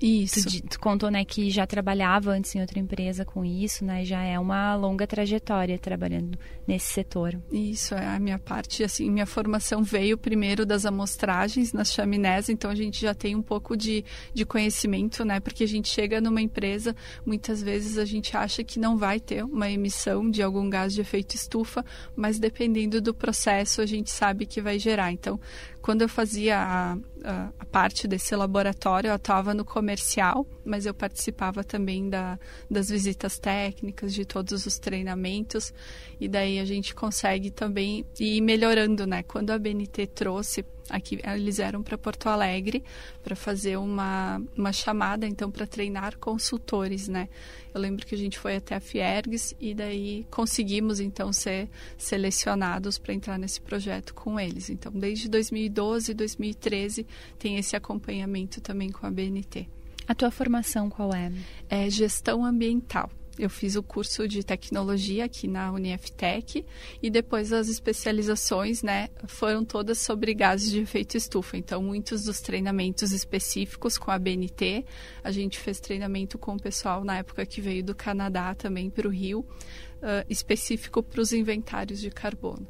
Isso. 0.00 0.48
Tu, 0.48 0.62
tu, 0.68 0.80
contou, 0.80 1.10
né, 1.10 1.24
que 1.24 1.50
já 1.50 1.66
trabalhava 1.66 2.30
antes 2.32 2.54
em 2.54 2.60
outra 2.60 2.78
empresa 2.78 3.24
com 3.24 3.44
isso, 3.44 3.84
né? 3.84 4.04
Já 4.04 4.22
é 4.22 4.38
uma 4.38 4.74
longa 4.74 5.06
trajetória 5.06 5.78
trabalhando 5.78 6.38
nesse 6.66 6.92
setor. 6.92 7.40
Isso, 7.50 7.94
é 7.94 8.06
a 8.06 8.18
minha 8.18 8.38
parte, 8.38 8.84
assim, 8.84 9.10
minha 9.10 9.26
formação 9.26 9.82
veio 9.82 10.16
primeiro 10.16 10.64
das 10.64 10.84
amostragens 10.86 11.72
nas 11.72 11.92
chaminés, 11.92 12.48
então 12.48 12.70
a 12.70 12.74
gente 12.74 13.00
já 13.00 13.14
tem 13.14 13.34
um 13.34 13.42
pouco 13.42 13.76
de, 13.76 14.04
de 14.34 14.44
conhecimento, 14.44 15.24
né? 15.24 15.40
Porque 15.40 15.64
a 15.64 15.68
gente 15.68 15.88
chega 15.88 16.20
numa 16.20 16.40
empresa, 16.40 16.94
muitas 17.24 17.62
vezes 17.62 17.98
a 17.98 18.04
gente 18.04 18.36
acha 18.36 18.62
que 18.62 18.78
não 18.78 18.96
vai 18.96 19.18
ter 19.20 19.44
uma 19.44 19.70
emissão 19.70 20.30
de 20.30 20.42
algum 20.42 20.68
gás 20.68 20.92
de 20.92 21.00
efeito 21.00 21.34
estufa, 21.34 21.84
mas 22.14 22.38
dependendo 22.38 23.00
do 23.00 23.14
processo 23.14 23.80
a 23.80 23.86
gente 23.86 24.10
sabe 24.10 24.46
que 24.46 24.60
vai 24.60 24.78
gerar. 24.78 25.12
Então, 25.12 25.40
quando 25.88 26.02
eu 26.02 26.08
fazia 26.10 26.58
a, 26.58 26.92
a, 27.24 27.48
a 27.60 27.64
parte 27.64 28.06
desse 28.06 28.36
laboratório, 28.36 29.08
eu 29.08 29.14
atuava 29.14 29.54
no 29.54 29.64
comercial, 29.64 30.46
mas 30.68 30.86
eu 30.86 30.92
participava 30.94 31.64
também 31.64 32.08
da, 32.08 32.38
das 32.70 32.90
visitas 32.90 33.38
técnicas, 33.38 34.12
de 34.12 34.24
todos 34.24 34.66
os 34.66 34.78
treinamentos, 34.78 35.72
e 36.20 36.28
daí 36.28 36.58
a 36.58 36.64
gente 36.64 36.94
consegue 36.94 37.50
também 37.50 38.04
ir 38.20 38.40
melhorando, 38.42 39.06
né? 39.06 39.22
Quando 39.22 39.50
a 39.50 39.58
BNT 39.58 40.06
trouxe 40.08 40.64
aqui 40.88 41.20
eles 41.22 41.58
eram 41.58 41.82
para 41.82 41.98
Porto 41.98 42.28
Alegre 42.28 42.82
para 43.22 43.36
fazer 43.36 43.76
uma, 43.76 44.40
uma 44.56 44.72
chamada 44.72 45.26
então 45.26 45.50
para 45.50 45.66
treinar 45.66 46.16
consultores 46.18 47.08
né? 47.08 47.28
Eu 47.74 47.80
lembro 47.80 48.06
que 48.06 48.14
a 48.14 48.18
gente 48.18 48.38
foi 48.38 48.56
até 48.56 48.74
a 48.74 48.80
Fiergs 48.80 49.54
e 49.60 49.74
daí 49.74 50.26
conseguimos 50.30 50.98
então 51.00 51.32
ser 51.32 51.68
selecionados 51.96 52.98
para 52.98 53.12
entrar 53.12 53.38
nesse 53.38 53.60
projeto 53.60 54.14
com 54.14 54.40
eles. 54.40 54.70
Então 54.70 54.90
desde 54.92 55.28
2012 55.28 56.14
2013 56.14 57.06
tem 57.38 57.58
esse 57.58 57.76
acompanhamento 57.76 58.60
também 58.60 58.90
com 58.90 59.06
a 59.06 59.10
BNT 59.10 59.68
a 60.08 60.14
tua 60.14 60.30
formação 60.30 60.88
qual 60.88 61.14
é 61.14 61.30
é 61.68 61.88
gestão 61.90 62.44
ambiental 62.44 63.10
eu 63.38 63.48
fiz 63.48 63.76
o 63.76 63.82
curso 63.82 64.26
de 64.26 64.42
tecnologia 64.42 65.24
aqui 65.24 65.46
na 65.46 65.70
Uniftec 65.70 66.66
e 67.00 67.08
depois 67.08 67.52
as 67.52 67.68
especializações, 67.68 68.82
né, 68.82 69.08
foram 69.28 69.64
todas 69.64 69.98
sobre 69.98 70.34
gases 70.34 70.70
de 70.72 70.80
efeito 70.80 71.16
estufa. 71.16 71.56
Então, 71.56 71.80
muitos 71.80 72.24
dos 72.24 72.40
treinamentos 72.40 73.12
específicos 73.12 73.96
com 73.96 74.10
a 74.10 74.18
BNT, 74.18 74.84
a 75.22 75.30
gente 75.30 75.58
fez 75.58 75.78
treinamento 75.78 76.36
com 76.36 76.56
o 76.56 76.60
pessoal 76.60 77.04
na 77.04 77.18
época 77.18 77.46
que 77.46 77.60
veio 77.60 77.84
do 77.84 77.94
Canadá 77.94 78.54
também 78.56 78.90
para 78.90 79.06
o 79.06 79.10
Rio, 79.10 79.40
uh, 79.40 80.26
específico 80.28 81.00
para 81.00 81.20
os 81.20 81.32
inventários 81.32 82.00
de 82.00 82.10
carbono. 82.10 82.66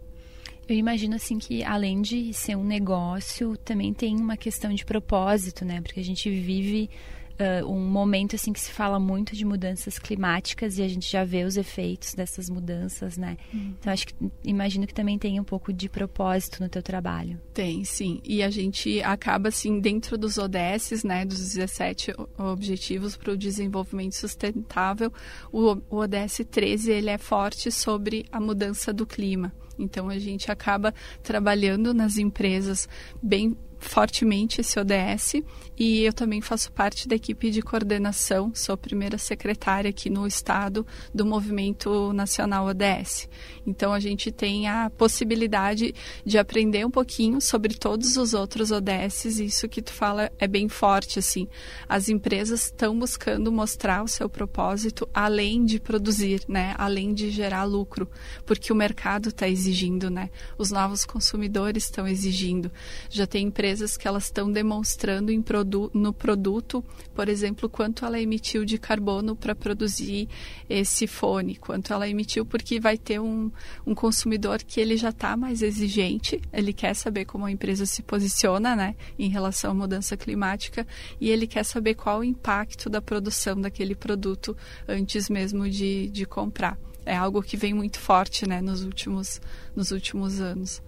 Eu 0.69 0.77
imagino 0.77 1.17
assim 1.17 1.39
que 1.39 1.65
além 1.65 2.03
de 2.03 2.35
ser 2.35 2.55
um 2.55 2.65
negócio, 2.65 3.57
também 3.57 3.95
tem 3.95 4.15
uma 4.17 4.37
questão 4.37 4.75
de 4.75 4.85
propósito, 4.85 5.65
né? 5.65 5.81
Porque 5.81 5.99
a 5.99 6.05
gente 6.05 6.29
vive 6.29 6.91
uh, 7.39 7.67
um 7.67 7.81
momento 7.81 8.37
assim 8.37 8.53
que 8.53 8.61
se 8.61 8.71
fala 8.71 8.99
muito 8.99 9.35
de 9.35 9.45
mudanças 9.45 9.99
climáticas 9.99 10.79
e 10.79 10.83
a 10.83 10.89
gente 10.89 11.11
já 11.11 11.25
vê 11.25 11.45
os 11.45 11.57
efeitos 11.57 12.15
dessas 12.15 12.51
mudanças, 12.51 13.17
né? 13.17 13.37
Uhum. 13.53 13.75
Então 13.79 13.93
acho 13.93 14.09
que 14.09 14.15
imagino 14.45 14.87
que 14.87 14.95
também 14.95 15.19
tem 15.19 15.39
um 15.41 15.45
pouco 15.45 15.73
de 15.73 15.89
propósito 15.89 16.63
no 16.63 16.69
teu 16.69 16.83
trabalho. 16.83 17.41
Tem, 17.55 17.85
sim. 17.85 18.21
E 18.25 18.43
a 18.43 18.51
gente 18.51 19.03
acaba 19.03 19.49
assim 19.49 19.81
dentro 19.81 20.19
dos 20.19 20.39
ODS, 20.39 21.05
né, 21.05 21.25
dos 21.25 21.39
17 21.39 22.13
objetivos 22.37 23.17
para 23.17 23.33
o 23.33 23.37
desenvolvimento 23.37 24.15
sustentável, 24.15 25.13
o, 25.53 25.77
o 25.91 25.97
ODS 25.97 26.45
13 26.51 26.93
ele 26.93 27.11
é 27.11 27.19
forte 27.19 27.71
sobre 27.71 28.27
a 28.31 28.41
mudança 28.41 28.93
do 28.93 29.07
clima. 29.07 29.53
Então 29.79 30.09
a 30.09 30.19
gente 30.19 30.51
acaba 30.51 30.93
trabalhando 31.23 31.95
nas 31.95 32.19
empresas 32.19 32.89
bem 33.23 33.57
fortemente 33.79 34.61
esse 34.61 34.79
ODS 34.79 35.43
e 35.79 36.03
eu 36.03 36.13
também 36.13 36.41
faço 36.41 36.73
parte 36.73 37.07
da 37.07 37.15
equipe 37.15 37.51
de 37.51 37.63
coordenação, 37.63 38.51
sou 38.53 38.73
a 38.73 38.77
primeira 38.77 39.17
secretária 39.17 39.89
aqui 39.89 40.11
no 40.11 40.27
estado 40.27 40.85
do 41.15 41.25
Movimento 41.25 42.13
Nacional 42.13 42.67
ODS. 42.67 43.29
Então 43.65 43.93
a 43.93 44.01
gente 44.01 44.33
tem 44.33 44.67
a 44.67 44.91
possibilidade 44.91 45.95
de 46.25 46.37
aprender 46.37 46.85
um 46.85 46.91
pouquinho 46.91 47.41
sobre 47.41 47.75
todos 47.75 48.17
os 48.17 48.35
outros 48.35 48.73
ODSs 48.73 49.41
e 49.41 49.47
isso 49.47 49.69
que 49.69 49.81
tu 49.81 49.93
fala 49.93 50.33
é 50.39 50.49
bem 50.49 50.69
forte 50.69 51.21
assim. 51.21 51.47
As 51.89 52.09
empresas 52.09 52.65
estão 52.65 52.99
buscando 52.99 53.53
mostrar 53.53 54.03
o 54.03 54.09
seu 54.09 54.29
propósito 54.29 55.09
além 55.15 55.65
de 55.65 55.79
produzir, 55.79 56.43
né? 56.49 56.75
Além 56.77 57.15
de 57.15 57.31
gerar 57.31 57.63
lucro, 57.65 58.11
porque 58.45 58.73
o 58.73 58.77
mercado 58.77 59.29
está 59.29 59.49
exigindo, 59.49 60.11
né? 60.11 60.31
Os 60.57 60.73
novos 60.73 61.05
consumidores 61.05 61.85
estão 61.85 62.09
exigindo. 62.09 62.71
Já 63.09 63.27
tem 63.27 63.47
empresas 63.47 63.68
empresas 63.69 63.99
que 63.99 64.09
elas 64.09 64.25
estão 64.25 64.51
demonstrando 64.51 65.31
em 65.31 65.43
produ 65.43 65.91
no 65.93 66.11
produto, 66.11 66.83
por 67.15 67.29
exemplo, 67.29 67.69
quanto 67.69 68.07
ela 68.07 68.19
emitiu 68.19 68.65
de 68.65 68.79
carbono 68.79 69.37
para 69.37 69.55
produzir 69.55 70.27
esse 70.71 71.07
fone, 71.07 71.55
quanto 71.55 71.93
ela 71.93 72.09
emitiu, 72.09 72.47
porque 72.47 72.81
vai 72.81 72.97
ter 72.97 73.21
um, 73.21 73.51
um 73.87 73.95
consumidor 73.95 74.63
que 74.63 74.81
ele 74.81 74.97
já 74.97 75.11
está 75.11 75.37
mais 75.37 75.61
exigente, 75.61 76.41
ele 76.51 76.73
quer 76.73 76.95
saber 76.95 77.27
como 77.27 77.45
a 77.45 77.51
empresa 77.51 77.85
se 77.85 78.03
posiciona 78.03 78.75
né, 78.75 78.97
em 79.19 79.29
relação 79.29 79.73
à 79.73 79.75
mudança 79.75 80.17
climática 80.17 80.87
e 81.21 81.29
ele 81.29 81.47
quer 81.47 81.65
saber 81.65 81.95
qual 81.95 82.21
o 82.21 82.25
impacto 82.25 82.89
da 82.89 83.03
produção 83.03 83.61
daquele 83.61 83.95
produto 83.95 84.57
antes 84.89 85.29
mesmo 85.29 85.69
de, 85.69 86.09
de 86.09 86.25
comprar. 86.25 86.79
É 87.05 87.17
algo 87.17 87.43
que 87.43 87.57
vem 87.57 87.75
muito 87.75 87.99
forte 87.99 88.49
né, 88.49 88.63
nos, 88.63 88.83
últimos, 88.83 89.43
nos 89.77 89.91
últimos 89.91 90.41
anos. 90.41 90.81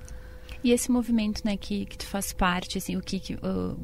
E 0.62 0.72
esse 0.72 0.90
movimento, 0.90 1.42
né, 1.44 1.56
que, 1.56 1.86
que 1.86 1.96
tu 1.96 2.06
faz 2.06 2.32
parte, 2.32 2.78
assim, 2.78 2.96
o 2.96 3.00
que, 3.00 3.18
que 3.18 3.34
uh, 3.34 3.76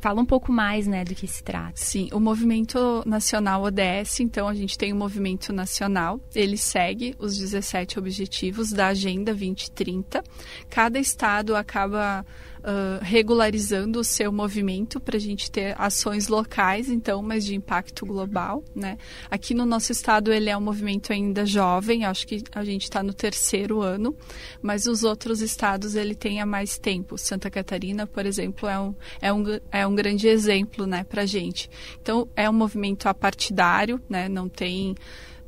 fala 0.00 0.20
um 0.20 0.26
pouco 0.26 0.52
mais, 0.52 0.86
né, 0.86 1.04
do 1.04 1.14
que 1.14 1.26
se 1.26 1.42
trata. 1.42 1.72
Sim, 1.76 2.08
o 2.12 2.20
movimento 2.20 3.02
nacional 3.06 3.62
ODS, 3.62 4.20
então 4.20 4.48
a 4.48 4.54
gente 4.54 4.76
tem 4.76 4.92
o 4.92 4.96
movimento 4.96 5.52
nacional, 5.52 6.20
ele 6.34 6.56
segue 6.56 7.14
os 7.18 7.38
17 7.38 7.98
objetivos 7.98 8.72
da 8.72 8.88
Agenda 8.88 9.32
2030. 9.32 10.22
Cada 10.68 10.98
estado 10.98 11.56
acaba 11.56 12.26
uh, 12.64 13.02
regularizando 13.02 14.00
o 14.00 14.04
seu 14.04 14.32
movimento 14.32 14.98
para 14.98 15.16
a 15.16 15.20
gente 15.20 15.50
ter 15.50 15.74
ações 15.78 16.28
locais, 16.28 16.88
então, 16.88 17.22
mas 17.22 17.44
de 17.44 17.54
impacto 17.54 18.06
global, 18.06 18.64
né? 18.74 18.96
Aqui 19.30 19.54
no 19.54 19.66
nosso 19.66 19.92
estado 19.92 20.32
ele 20.32 20.48
é 20.48 20.56
um 20.56 20.60
movimento 20.60 21.12
ainda 21.12 21.44
jovem, 21.44 22.04
acho 22.04 22.26
que 22.26 22.42
a 22.52 22.64
gente 22.64 22.84
está 22.84 23.02
no 23.02 23.12
terceiro 23.12 23.82
ano, 23.82 24.16
mas 24.62 24.86
os 24.86 25.04
outros 25.04 25.42
estados 25.42 25.94
ele 25.94 26.14
tem 26.14 26.40
há 26.40 26.46
mais 26.46 26.78
tempo. 26.78 27.18
Santa 27.18 27.50
Catarina, 27.50 28.06
por 28.06 28.24
exemplo, 28.24 28.68
é 28.68 28.78
um, 28.80 28.94
é 29.20 29.32
um, 29.32 29.44
é 29.70 29.86
um 29.86 29.94
grande 29.94 30.26
exemplo, 30.26 30.86
né, 30.86 31.04
para 31.04 31.26
gente. 31.26 31.68
Então, 32.00 32.26
é 32.34 32.48
um 32.48 32.52
movimento 32.52 33.06
apartidário, 33.08 34.00
né? 34.08 34.28
Não 34.28 34.48
tem 34.48 34.94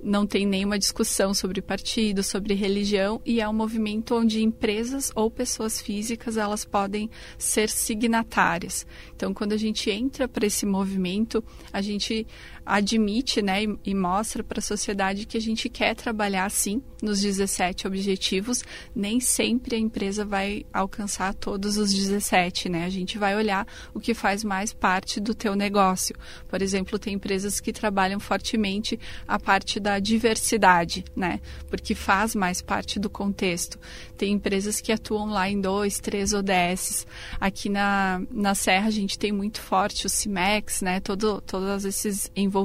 não 0.07 0.25
tem 0.25 0.47
nenhuma 0.47 0.79
discussão 0.79 1.35
sobre 1.35 1.61
partido, 1.61 2.23
sobre 2.23 2.55
religião 2.55 3.21
e 3.27 3.41
é 3.41 3.49
um 3.49 3.53
movimento 3.53 4.15
onde 4.15 4.41
empresas 4.41 5.11
ou 5.17 5.29
pessoas 5.29 5.81
físicas 5.81 6.37
elas 6.37 6.65
podem 6.65 7.11
ser 7.37 7.69
signatárias. 7.69 8.87
Então, 9.15 9.35
quando 9.35 9.53
a 9.53 9.57
gente 9.57 9.91
entra 9.91 10.29
para 10.29 10.47
esse 10.47 10.65
movimento, 10.65 11.43
a 11.73 11.83
gente 11.83 12.25
admite, 12.67 13.41
né, 13.41 13.63
e, 13.85 13.95
mostra 13.95 14.43
para 14.43 14.59
a 14.59 14.63
sociedade 14.63 15.25
que 15.25 15.39
a 15.39 15.41
gente 15.41 15.69
quer 15.69 15.95
trabalhar 15.95 16.51
sim 16.51 16.83
nos 17.01 17.21
17 17.21 17.87
objetivos. 17.87 18.65
Nem 18.95 19.21
sempre 19.21 19.77
a 19.77 19.79
empresa 19.79 20.25
vai 20.25 20.67
alcançar 20.73 21.33
todos 21.33 21.77
os 21.77 21.95
17, 21.95 22.69
né? 22.69 22.85
A 22.85 22.89
gente 22.89 23.19
vai 23.19 23.37
olhar 23.37 23.67
o 23.95 24.01
que 24.01 24.15
faz 24.15 24.43
mais 24.43 24.73
parte 24.73 25.21
do 25.21 25.33
teu 25.33 25.55
negócio. 25.55 26.17
Por 26.49 26.61
exemplo, 26.61 26.99
tem 26.99 27.15
empresas 27.15 27.61
que 27.61 27.73
trabalham 27.73 28.19
fortemente 28.19 28.99
a 29.29 29.39
parte 29.39 29.79
da 29.79 30.01
diversidade, 30.01 31.05
né? 31.15 31.41
Porque 31.69 31.95
faz 31.95 32.35
mais 32.35 32.61
parte 32.61 32.99
do 32.99 33.09
contexto. 33.09 33.79
Tem 34.19 34.33
empresas 34.33 34.81
que 34.81 34.91
atuam 34.91 35.27
lá 35.27 35.49
em 35.49 35.61
dois, 35.61 36.01
três 36.01 36.33
ODS. 36.33 37.07
Aqui 37.39 37.69
na, 37.69 38.21
na 38.31 38.55
Serra 38.55 38.89
a 38.89 38.91
gente 38.91 39.17
tem 39.17 39.31
muito 39.31 39.61
forte 39.61 40.07
o 40.07 40.09
CIMEX, 40.09 40.83
né? 40.83 40.99
Todo, 40.99 41.41
todos 41.41 41.85
esses 41.85 42.31
envolvimentos 42.35 42.56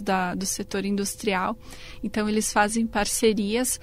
da, 0.00 0.34
do 0.34 0.46
setor 0.46 0.84
industrial. 0.84 1.56
Então 2.02 2.28
eles 2.28 2.52
fazem 2.52 2.86
parcerias 2.86 3.80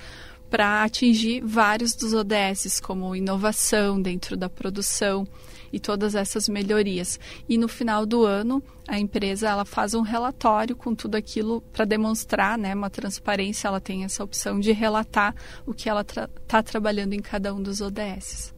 para 0.49 0.83
atingir 0.83 1.41
vários 1.41 1.93
dos 1.93 2.13
ODS, 2.13 2.79
como 2.79 3.15
inovação 3.15 4.01
dentro 4.01 4.35
da 4.35 4.49
produção, 4.49 5.27
e 5.71 5.79
todas 5.79 6.15
essas 6.15 6.49
melhorias. 6.49 7.19
E 7.47 7.57
no 7.57 7.67
final 7.67 8.05
do 8.05 8.25
ano, 8.25 8.61
a 8.87 8.99
empresa 8.99 9.47
ela 9.47 9.65
faz 9.65 9.93
um 9.93 10.01
relatório 10.01 10.75
com 10.75 10.95
tudo 10.95 11.15
aquilo 11.15 11.61
para 11.71 11.85
demonstrar, 11.85 12.57
né, 12.57 12.73
uma 12.73 12.89
transparência. 12.89 13.67
Ela 13.67 13.79
tem 13.79 14.03
essa 14.03 14.23
opção 14.23 14.59
de 14.59 14.71
relatar 14.71 15.35
o 15.65 15.73
que 15.73 15.89
ela 15.89 16.01
está 16.01 16.27
tra 16.47 16.63
trabalhando 16.63 17.13
em 17.13 17.21
cada 17.21 17.53
um 17.53 17.61
dos 17.61 17.81
ODS. 17.81 18.53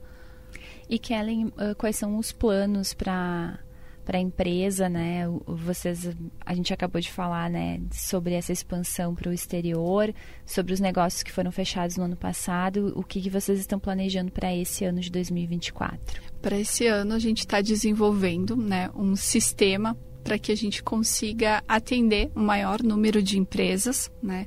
E 0.89 0.99
Kellen, 0.99 1.51
quais 1.77 1.95
são 1.95 2.17
os 2.17 2.31
planos 2.31 2.93
para 2.93 3.59
para 4.11 4.17
a 4.17 4.21
empresa, 4.21 4.89
né? 4.89 5.23
Vocês, 5.47 6.09
a 6.45 6.53
gente 6.53 6.73
acabou 6.73 6.99
de 6.99 7.09
falar, 7.09 7.49
né, 7.49 7.79
sobre 7.93 8.33
essa 8.33 8.51
expansão 8.51 9.15
para 9.15 9.29
o 9.29 9.33
exterior, 9.33 10.13
sobre 10.45 10.73
os 10.73 10.81
negócios 10.81 11.23
que 11.23 11.31
foram 11.31 11.49
fechados 11.49 11.95
no 11.95 12.03
ano 12.03 12.17
passado. 12.17 12.91
O 12.93 13.03
que, 13.03 13.21
que 13.21 13.29
vocês 13.29 13.57
estão 13.57 13.79
planejando 13.79 14.29
para 14.29 14.53
esse 14.53 14.83
ano 14.83 14.99
de 14.99 15.09
2024? 15.09 16.21
Para 16.41 16.59
esse 16.59 16.87
ano 16.87 17.13
a 17.13 17.19
gente 17.19 17.39
está 17.39 17.61
desenvolvendo, 17.61 18.57
né, 18.57 18.89
um 18.93 19.15
sistema 19.15 19.97
para 20.25 20.37
que 20.37 20.51
a 20.51 20.57
gente 20.57 20.83
consiga 20.83 21.63
atender 21.65 22.29
um 22.35 22.43
maior 22.43 22.83
número 22.83 23.23
de 23.23 23.39
empresas, 23.39 24.11
né? 24.21 24.45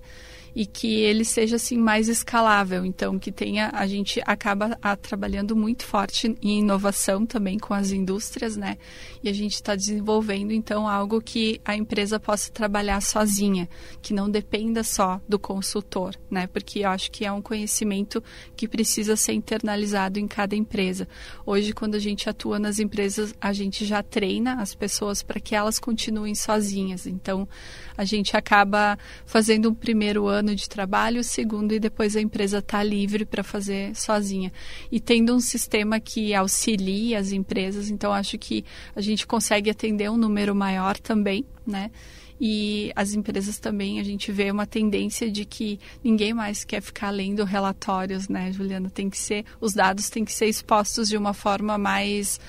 E 0.54 0.64
que 0.64 1.00
ele 1.00 1.24
seja 1.24 1.56
assim 1.56 1.76
mais 1.76 2.08
escalável. 2.08 2.84
Então, 2.84 3.18
que 3.18 3.32
tenha 3.32 3.70
a 3.72 3.86
gente 3.86 4.20
acaba 4.24 4.78
a, 4.80 4.96
trabalhando 4.96 5.56
muito 5.56 5.84
forte 5.84 6.36
em 6.40 6.60
inovação 6.60 7.26
também 7.26 7.58
com 7.58 7.74
as 7.74 7.90
indústrias, 7.90 8.56
né? 8.56 8.78
E 9.22 9.28
a 9.28 9.32
gente 9.32 9.54
está 9.54 9.74
desenvolvendo 9.74 10.52
então 10.52 10.88
algo 10.88 11.20
que 11.20 11.60
a 11.64 11.76
empresa 11.76 12.20
possa 12.20 12.52
trabalhar 12.52 13.00
sozinha, 13.00 13.68
que 14.00 14.14
não 14.14 14.30
dependa 14.30 14.84
só 14.84 15.20
do 15.28 15.38
consultor, 15.38 16.14
né? 16.30 16.46
Porque 16.46 16.80
eu 16.80 16.90
acho 16.90 17.10
que 17.10 17.24
é 17.24 17.32
um 17.32 17.42
conhecimento 17.42 18.22
que 18.56 18.68
precisa 18.68 19.16
ser 19.16 19.32
internalizado 19.32 20.18
em 20.18 20.28
cada 20.28 20.54
empresa. 20.54 21.08
Hoje, 21.44 21.72
quando 21.72 21.96
a 21.96 21.98
gente 21.98 22.28
atua 22.28 22.58
nas 22.58 22.78
empresas, 22.78 23.34
a 23.40 23.52
gente 23.52 23.84
já 23.84 24.02
treina 24.02 24.60
as 24.60 24.74
pessoas 24.74 25.22
para 25.22 25.40
que 25.40 25.54
elas 25.54 25.78
continuem 25.78 26.34
sozinhas. 26.34 27.06
Então, 27.06 27.48
a 27.96 28.04
gente 28.04 28.36
acaba 28.36 28.98
fazendo 29.24 29.70
um 29.70 29.74
primeiro 29.74 30.26
ano 30.26 30.43
de 30.52 30.68
trabalho, 30.68 31.20
o 31.20 31.24
segundo 31.24 31.72
e 31.72 31.78
depois 31.78 32.16
a 32.16 32.20
empresa 32.20 32.58
está 32.58 32.82
livre 32.82 33.24
para 33.24 33.44
fazer 33.44 33.94
sozinha. 33.94 34.52
E 34.90 34.98
tendo 34.98 35.32
um 35.32 35.38
sistema 35.38 36.00
que 36.00 36.34
auxilia 36.34 37.20
as 37.20 37.30
empresas, 37.30 37.88
então 37.88 38.12
acho 38.12 38.36
que 38.36 38.64
a 38.96 39.00
gente 39.00 39.24
consegue 39.28 39.70
atender 39.70 40.10
um 40.10 40.16
número 40.16 40.52
maior 40.56 40.98
também, 40.98 41.44
né? 41.64 41.92
E 42.40 42.92
as 42.96 43.14
empresas 43.14 43.58
também, 43.58 44.00
a 44.00 44.02
gente 44.02 44.32
vê 44.32 44.50
uma 44.50 44.66
tendência 44.66 45.30
de 45.30 45.44
que 45.44 45.78
ninguém 46.02 46.34
mais 46.34 46.64
quer 46.64 46.82
ficar 46.82 47.10
lendo 47.10 47.44
relatórios, 47.44 48.28
né, 48.28 48.52
Juliana? 48.52 48.90
Tem 48.90 49.08
que 49.08 49.18
ser, 49.18 49.44
os 49.60 49.72
dados 49.72 50.10
têm 50.10 50.24
que 50.24 50.32
ser 50.32 50.46
expostos 50.46 51.08
de 51.08 51.16
uma 51.16 51.32
forma 51.32 51.78
mais 51.78 52.40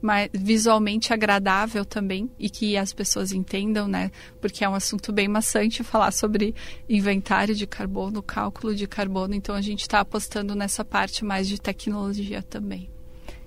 mais 0.00 0.30
visualmente 0.32 1.12
agradável 1.12 1.84
também 1.84 2.30
e 2.38 2.48
que 2.48 2.76
as 2.76 2.92
pessoas 2.92 3.32
entendam, 3.32 3.86
né? 3.86 4.10
Porque 4.40 4.64
é 4.64 4.68
um 4.68 4.74
assunto 4.74 5.12
bem 5.12 5.28
maçante 5.28 5.84
falar 5.84 6.12
sobre 6.12 6.54
inventário 6.88 7.54
de 7.54 7.66
carbono, 7.66 8.22
cálculo 8.22 8.74
de 8.74 8.86
carbono. 8.86 9.34
Então 9.34 9.54
a 9.54 9.60
gente 9.60 9.82
está 9.82 10.00
apostando 10.00 10.54
nessa 10.54 10.84
parte 10.84 11.24
mais 11.24 11.48
de 11.48 11.60
tecnologia 11.60 12.42
também. 12.42 12.88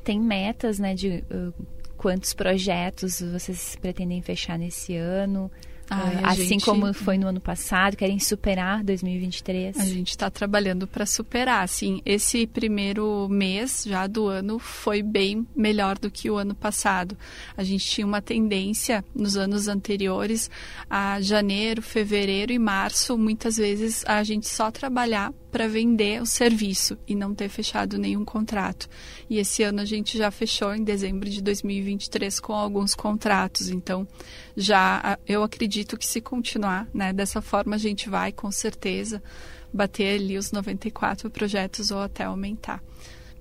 Tem 0.04 0.20
metas, 0.20 0.80
né? 0.80 0.94
De 0.94 1.24
uh, 1.32 1.54
quantos 1.98 2.34
projetos 2.34 3.22
vocês 3.22 3.78
pretendem 3.82 4.22
fechar 4.22 4.60
nesse 4.60 4.96
ano? 4.96 5.50
Ai, 5.90 6.20
assim 6.24 6.44
gente... 6.46 6.66
como 6.66 6.94
foi 6.94 7.18
no 7.18 7.28
ano 7.28 7.42
passado, 7.42 7.98
querem 7.98 8.20
superar 8.20 8.84
2023? 8.84 9.78
A 9.78 9.86
gente 9.86 10.10
está 10.10 10.30
trabalhando 10.30 10.88
para 10.88 11.06
superar. 11.06 11.64
Assim, 11.64 12.02
esse 12.06 12.48
primeiro 12.48 13.28
mês 13.30 13.84
já 13.86 14.08
do 14.08 14.28
ano 14.28 14.60
foi 14.60 15.02
bem 15.02 15.46
melhor 15.56 15.98
do 15.98 16.10
que 16.10 16.30
o 16.30 16.38
ano 16.38 16.56
passado. 16.56 17.18
A 17.56 17.64
gente 17.64 17.86
tinha 17.86 18.08
uma 18.08 18.22
tendência 18.22 19.04
nos 19.14 19.36
anos 19.36 19.68
anteriores 19.68 20.50
a 20.90 21.20
janeiro, 21.22 21.82
fevereiro 21.82 22.52
e 22.52 22.60
março, 22.60 23.18
muitas 23.18 23.58
vezes 23.58 24.04
a 24.08 24.24
gente 24.24 24.48
só 24.48 24.72
trabalhar 24.72 25.34
para 25.52 25.68
vender 25.68 26.20
o 26.20 26.26
serviço 26.26 26.98
e 27.08 27.14
não 27.14 27.36
ter 27.36 27.48
fechado 27.48 28.00
nenhum 28.00 28.26
contrato. 28.26 28.90
E 29.30 29.38
esse 29.38 29.62
ano 29.62 29.82
a 29.82 29.86
gente 29.86 30.18
já 30.18 30.32
fechou 30.32 30.74
em 30.74 30.84
dezembro 30.84 31.30
de 31.30 31.44
2023 31.44 32.40
com 32.40 32.54
alguns 32.54 32.96
contratos. 32.96 33.70
Então, 33.70 34.08
já 34.58 35.20
eu 35.28 35.44
acredito 35.44 35.73
que 35.98 36.06
se 36.06 36.22
continuar, 36.22 36.88
né, 36.94 37.12
dessa 37.12 37.42
forma 37.42 37.76
a 37.76 37.80
gente 37.80 38.10
vai 38.10 38.32
com 38.32 38.52
certeza 38.52 39.22
bater 39.74 40.20
ali 40.20 40.38
os 40.38 40.52
94 40.52 41.30
projetos 41.32 41.90
ou 41.90 42.00
até 42.00 42.26
aumentar 42.26 42.82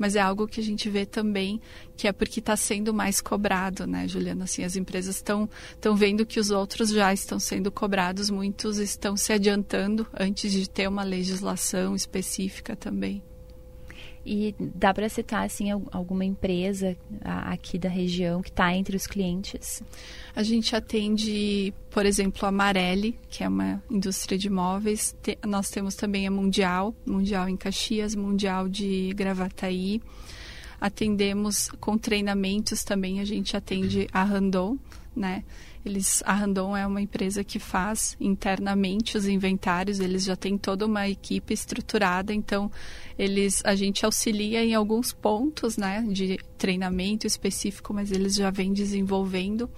mas 0.03 0.17
é 0.17 0.21
algo 0.21 0.49
que 0.49 0.61
a 0.61 0.63
gente 0.63 0.91
vê 0.91 1.07
também 1.07 1.61
que 1.97 2.09
é 2.09 2.13
porque 2.13 2.41
está 2.41 2.57
sendo 2.57 2.93
mais 2.93 3.21
cobrado, 3.21 3.87
né, 3.87 4.09
Juliana? 4.09 4.45
Assim, 4.45 4.65
as 4.65 4.75
empresas 4.75 5.15
estão 5.15 5.49
estão 5.71 5.95
vendo 5.95 6.27
que 6.27 6.41
os 6.41 6.51
outros 6.51 6.91
já 6.91 7.13
estão 7.13 7.39
sendo 7.39 7.71
cobrados, 7.71 8.29
muitos 8.29 8.79
estão 8.79 9.17
se 9.17 9.33
adiantando 9.33 10.05
antes 10.19 10.51
de 10.51 10.69
ter 10.69 10.89
uma 10.89 11.05
legislação 11.05 11.95
específica 11.95 12.75
também. 12.75 13.23
E 14.25 14.55
dá 14.59 14.95
para 14.95 15.09
citar 15.09 15.45
assim 15.45 15.71
alguma 15.71 16.25
empresa 16.25 16.97
aqui 17.23 17.77
da 17.77 17.89
região 17.89 18.41
que 18.41 18.51
está 18.51 18.75
entre 18.75 18.97
os 18.97 19.07
clientes? 19.07 19.83
A 20.35 20.43
gente 20.43 20.77
atende, 20.77 21.75
por 21.91 22.07
exemplo, 22.07 22.47
a 22.47 22.53
Marelli, 22.53 23.19
que 23.29 23.43
é 23.43 23.49
uma 23.49 23.83
indústria 23.91 24.39
de 24.39 24.49
móveis. 24.49 25.17
nós 25.45 25.71
temos 25.71 25.97
também 25.97 26.27
a 26.27 26.31
Mundial, 26.31 26.95
Mundial 27.05 27.49
em 27.49 27.57
Caxias, 27.57 28.15
Mundial 28.15 28.69
de 28.69 29.13
Gravataí. 29.15 30.01
Atendemos 30.81 31.69
com 31.81 31.99
treinamentos 31.99 32.83
também, 32.83 33.21
a 33.21 33.25
gente 33.25 33.57
atende 33.57 34.09
a 34.13 34.25
Randon, 34.25 34.77
né? 35.15 35.45
Eles, 35.85 36.23
a 36.25 36.33
Randon 36.33 36.77
é 36.77 36.87
uma 36.87 37.01
empresa 37.01 37.43
que 37.43 37.59
faz 37.59 38.17
internamente 38.21 39.17
os 39.17 39.27
inventários, 39.27 39.99
eles 39.99 40.25
já 40.25 40.37
têm 40.37 40.57
toda 40.57 40.87
uma 40.87 41.09
equipe 41.09 41.53
estruturada, 41.53 42.33
então 42.33 42.71
eles 43.19 43.61
a 43.65 43.75
gente 43.75 44.05
auxilia 44.05 44.65
em 44.65 44.75
alguns 44.75 45.13
pontos, 45.13 45.77
né, 45.77 46.05
de 46.09 46.39
treinamento 46.57 47.27
específico, 47.27 47.93
mas 47.93 48.13
eles 48.13 48.35
já 48.35 48.51
vêm 48.51 48.73
desenvolvendo. 48.73 49.69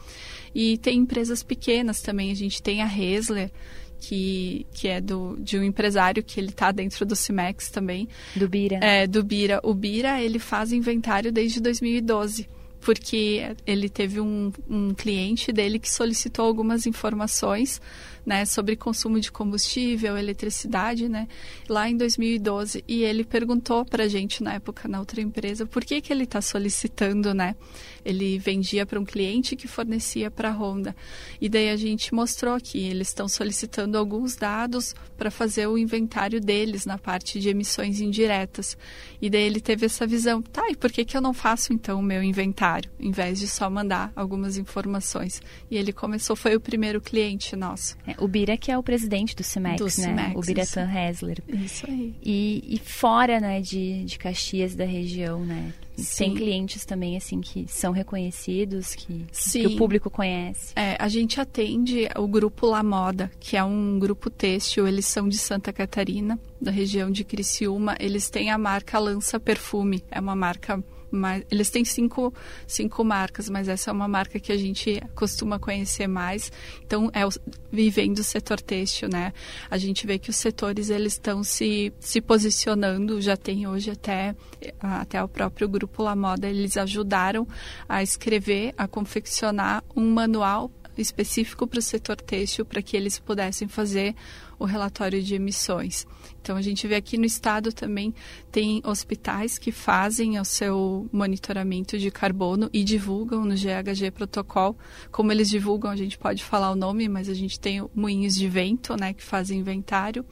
E 0.55 0.79
tem 0.79 0.99
empresas 0.99 1.43
pequenas 1.43 2.01
também, 2.03 2.31
a 2.31 2.37
gente 2.37 2.63
tem 2.63 2.83
a 2.83 2.87
Hesler, 2.87 3.51
que, 3.99 4.67
que 4.75 4.89
é 4.89 5.01
do, 5.01 5.37
de 5.41 5.59
um 5.59 5.63
empresário 5.63 6.23
que 6.23 6.39
ele 6.39 6.51
está 6.51 6.71
dentro 6.71 7.07
do 7.07 7.17
Cimex 7.17 7.71
também. 7.71 8.07
Do 8.37 8.47
Bira. 8.47 8.77
É, 8.83 9.07
do 9.07 9.25
Bira. 9.25 9.61
O 9.63 9.73
Bira, 9.73 10.21
ele 10.21 10.39
faz 10.39 10.73
inventário 10.73 11.33
desde 11.33 11.61
2012 11.61 12.47
porque 12.85 13.57
ele 13.67 13.89
teve 13.89 14.21
um, 14.21 14.53
um 14.69 14.93
cliente 14.93 15.51
dele 15.51 15.79
que 15.79 15.91
solicitou 15.91 16.45
algumas 16.45 16.87
informações 16.87 17.81
né, 18.25 18.45
sobre 18.45 18.77
consumo 18.77 19.21
de 19.21 19.31
combustível, 19.31 20.17
eletricidade, 20.17 21.09
né, 21.09 21.29
lá 21.69 21.89
em 21.89 21.97
2012. 21.97 22.85
E 22.87 23.03
ele 23.03 23.25
perguntou 23.25 23.85
para 23.85 24.05
a 24.05 24.09
gente 24.09 24.43
na 24.43 24.55
época 24.55 24.89
na 24.89 24.99
outra 24.99 25.21
empresa 25.21 25.67
por 25.67 25.85
que 25.85 26.01
que 26.01 26.13
ele 26.13 26.25
está 26.25 26.41
solicitando, 26.41 27.35
né? 27.35 27.57
Ele 28.05 28.39
vendia 28.39 28.85
para 28.85 29.01
um 29.01 29.05
cliente 29.05 29.57
que 29.57 29.67
fornecia 29.67 30.31
para 30.31 30.51
a 30.51 30.53
Honda. 30.53 30.95
E 31.41 31.49
daí 31.49 31.71
a 31.71 31.77
gente 31.77 32.15
mostrou 32.15 32.61
que 32.61 32.79
eles 32.79 33.09
estão 33.09 33.27
solicitando 33.27 33.97
alguns 33.97 34.37
dados 34.37 34.95
para 35.17 35.31
fazer 35.31 35.67
o 35.67 35.79
inventário 35.79 36.41
deles 36.41 36.85
na 36.85 36.99
parte 36.99 37.41
de 37.41 37.49
emissões 37.49 38.01
indiretas. 38.01 38.77
E 39.21 39.31
daí 39.31 39.43
ele 39.43 39.61
teve 39.61 39.87
essa 39.87 40.07
visão, 40.07 40.43
tá? 40.43 40.69
E 40.69 40.77
por 40.77 40.93
que 40.93 41.05
que 41.05 41.17
eu 41.17 41.21
não 41.21 41.33
faço 41.33 41.73
então 41.73 41.99
o 41.99 42.03
meu 42.03 42.23
inventário, 42.23 42.91
em 43.01 43.11
vez 43.11 43.39
de 43.39 43.49
só 43.49 43.71
mandar 43.71 44.13
algumas 44.15 44.57
informações? 44.59 45.41
E 45.71 45.77
ele 45.77 45.93
começou, 45.93 46.37
foi 46.37 46.55
o 46.55 46.61
primeiro 46.61 47.01
cliente 47.01 47.57
nosso. 47.57 47.97
É, 48.07 48.14
o 48.19 48.29
Bira 48.29 48.57
que 48.57 48.71
é 48.71 48.79
o 48.79 48.83
presidente 48.83 49.35
do 49.35 49.43
CIMEX, 49.43 49.79
do 49.79 49.85
né? 49.85 49.91
CIMEX, 49.91 50.37
o 50.37 50.41
Biratan 50.41 50.91
Hessler. 50.91 51.43
Isso 51.49 51.87
aí. 51.89 52.15
E, 52.23 52.65
e 52.67 52.79
fora, 52.79 53.41
né, 53.41 53.61
de, 53.61 54.05
de 54.05 54.19
Caxias 54.19 54.75
da 54.75 54.85
região, 54.85 55.45
né? 55.45 55.73
Sim. 55.97 56.25
Tem 56.25 56.35
clientes 56.35 56.85
também, 56.85 57.17
assim, 57.17 57.41
que 57.41 57.67
são 57.69 57.93
reconhecidos, 57.93 58.95
que, 58.95 59.27
que 59.53 59.67
o 59.67 59.77
público 59.77 60.11
conhece. 60.11 60.73
É, 60.75 60.97
a 60.99 61.09
gente 61.09 61.41
atende 61.41 62.09
o 62.17 62.27
grupo 62.27 62.67
La 62.67 62.83
Moda, 62.83 63.31
que 63.39 63.57
é 63.57 63.63
um 63.63 63.99
grupo 63.99 64.29
têxtil, 64.29 64.89
eles 64.89 65.07
são 65.07 65.29
de 65.29 65.39
Santa 65.39 65.73
Catarina, 65.73 66.39
da 66.61 66.71
região 66.71 67.11
de 67.11 67.23
Criciúma. 67.23 67.97
Eles 68.01 68.29
têm 68.29 68.51
a 68.51 68.59
marca 68.59 68.99
Lança 68.99 69.39
Perfume, 69.39 70.03
é 70.11 70.21
uma 70.21 70.35
marca 70.35 70.83
mas 71.15 71.45
eles 71.51 71.71
têm 71.71 71.85
cinco, 71.85 72.33
cinco 72.67 73.05
marcas, 73.05 73.49
mas 73.49 73.69
essa 73.69 73.91
é 73.91 73.93
uma 73.93 74.09
marca 74.09 74.39
que 74.39 74.53
a 74.53 74.57
gente 74.57 75.01
costuma 75.15 75.59
conhecer 75.59 76.07
mais. 76.07 76.51
Então, 76.85 77.11
é 77.13 77.27
o, 77.27 77.31
vivendo 77.71 78.19
o 78.19 78.25
setor 78.25 78.61
têxtil, 78.61 79.09
né? 79.09 79.33
A 79.71 79.79
gente 79.79 80.07
vê 80.07 80.19
que 80.19 80.31
os 80.31 80.37
setores 80.37 80.91
eles 80.91 81.15
estão 81.15 81.43
se, 81.43 81.93
se 82.01 82.21
posicionando, 82.21 83.21
já 83.21 83.37
tem 83.37 83.67
hoje 83.67 83.91
até, 83.91 84.35
até 84.81 85.23
o 85.23 85.29
próprio 85.29 85.69
grupo 85.69 86.03
La 86.03 86.17
Moda, 86.17 86.49
eles 86.49 86.77
ajudaram 86.77 87.47
a 87.89 88.03
escrever, 88.03 88.75
a 88.77 88.87
confeccionar 88.87 89.83
um 89.97 90.11
manual 90.13 90.71
específico 91.01 91.67
para 91.67 91.79
o 91.79 91.83
setor 91.83 92.17
têxtil 92.17 92.65
para 92.65 92.83
que 92.83 92.97
eles 92.97 93.19
pudessem 93.19 93.69
fazer 93.69 94.15
o 94.59 94.65
relatório 94.65 95.23
de 95.23 95.35
emissões. 95.35 96.07
Então 96.41 96.57
a 96.57 96.63
gente 96.63 96.87
vê 96.87 96.95
aqui 96.95 97.19
no 97.19 97.25
estado 97.25 97.73
também 97.73 98.15
tem 98.53 98.81
hospitais 98.85 99.59
que 99.59 99.73
fazem 99.73 100.39
o 100.39 100.45
seu 100.45 101.09
monitoramento 101.13 101.99
de 101.99 102.11
carbono 102.11 102.69
e 102.73 102.85
divulgam 102.85 103.45
no 103.45 103.55
GHG 103.55 104.11
protocolo. 104.13 104.77
Como 105.11 105.33
eles 105.33 105.49
divulgam, 105.49 105.91
a 105.91 105.97
gente 105.97 106.19
pode 106.19 106.45
falar 106.45 106.71
o 106.71 106.77
nome, 106.77 107.09
mas 107.09 107.29
a 107.29 107.35
gente 107.35 107.59
tem 107.59 107.85
moinhos 107.95 108.35
de 108.35 108.49
vento, 108.49 108.97
né, 108.97 109.13
que 109.13 109.23
fazem 109.23 109.61
inventário. 109.61 110.25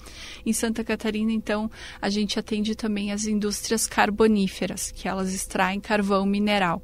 Em 0.44 0.53
Santa 0.53 0.85
Catarina, 0.85 1.33
então, 1.33 1.70
a 2.01 2.09
gente 2.09 2.38
atende 2.38 2.75
também 2.75 3.11
as 3.11 3.25
indústrias 3.25 3.87
carboníferas, 3.87 4.90
que 4.90 5.09
elas 5.09 5.33
extraem 5.33 5.81
carvão 5.81 6.25
mineral 6.27 6.83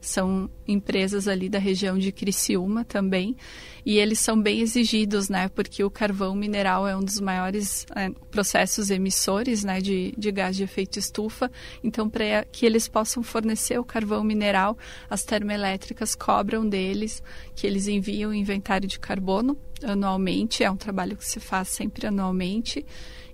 são 0.00 0.50
empresas 0.66 1.28
ali 1.28 1.48
da 1.48 1.58
região 1.58 1.98
de 1.98 2.12
Criciúma 2.12 2.84
também, 2.84 3.36
e 3.84 3.98
eles 3.98 4.18
são 4.18 4.40
bem 4.40 4.60
exigidos, 4.60 5.28
né, 5.28 5.48
porque 5.48 5.82
o 5.82 5.90
carvão 5.90 6.34
mineral 6.34 6.86
é 6.86 6.96
um 6.96 7.02
dos 7.02 7.20
maiores 7.20 7.86
é, 7.96 8.10
processos 8.30 8.90
emissores, 8.90 9.64
né, 9.64 9.80
de, 9.80 10.14
de 10.16 10.30
gás 10.30 10.56
de 10.56 10.64
efeito 10.64 10.98
estufa, 10.98 11.50
então 11.82 12.08
para 12.08 12.44
que 12.44 12.66
eles 12.66 12.88
possam 12.88 13.22
fornecer 13.22 13.78
o 13.78 13.84
carvão 13.84 14.22
mineral, 14.22 14.76
as 15.08 15.24
termoelétricas 15.24 16.14
cobram 16.14 16.68
deles 16.68 17.22
que 17.54 17.66
eles 17.66 17.88
enviam 17.88 18.30
o 18.30 18.34
inventário 18.34 18.88
de 18.88 18.98
carbono 18.98 19.56
anualmente, 19.82 20.62
é 20.62 20.70
um 20.70 20.76
trabalho 20.76 21.16
que 21.16 21.24
se 21.24 21.40
faz 21.40 21.68
sempre 21.68 22.06
anualmente, 22.06 22.84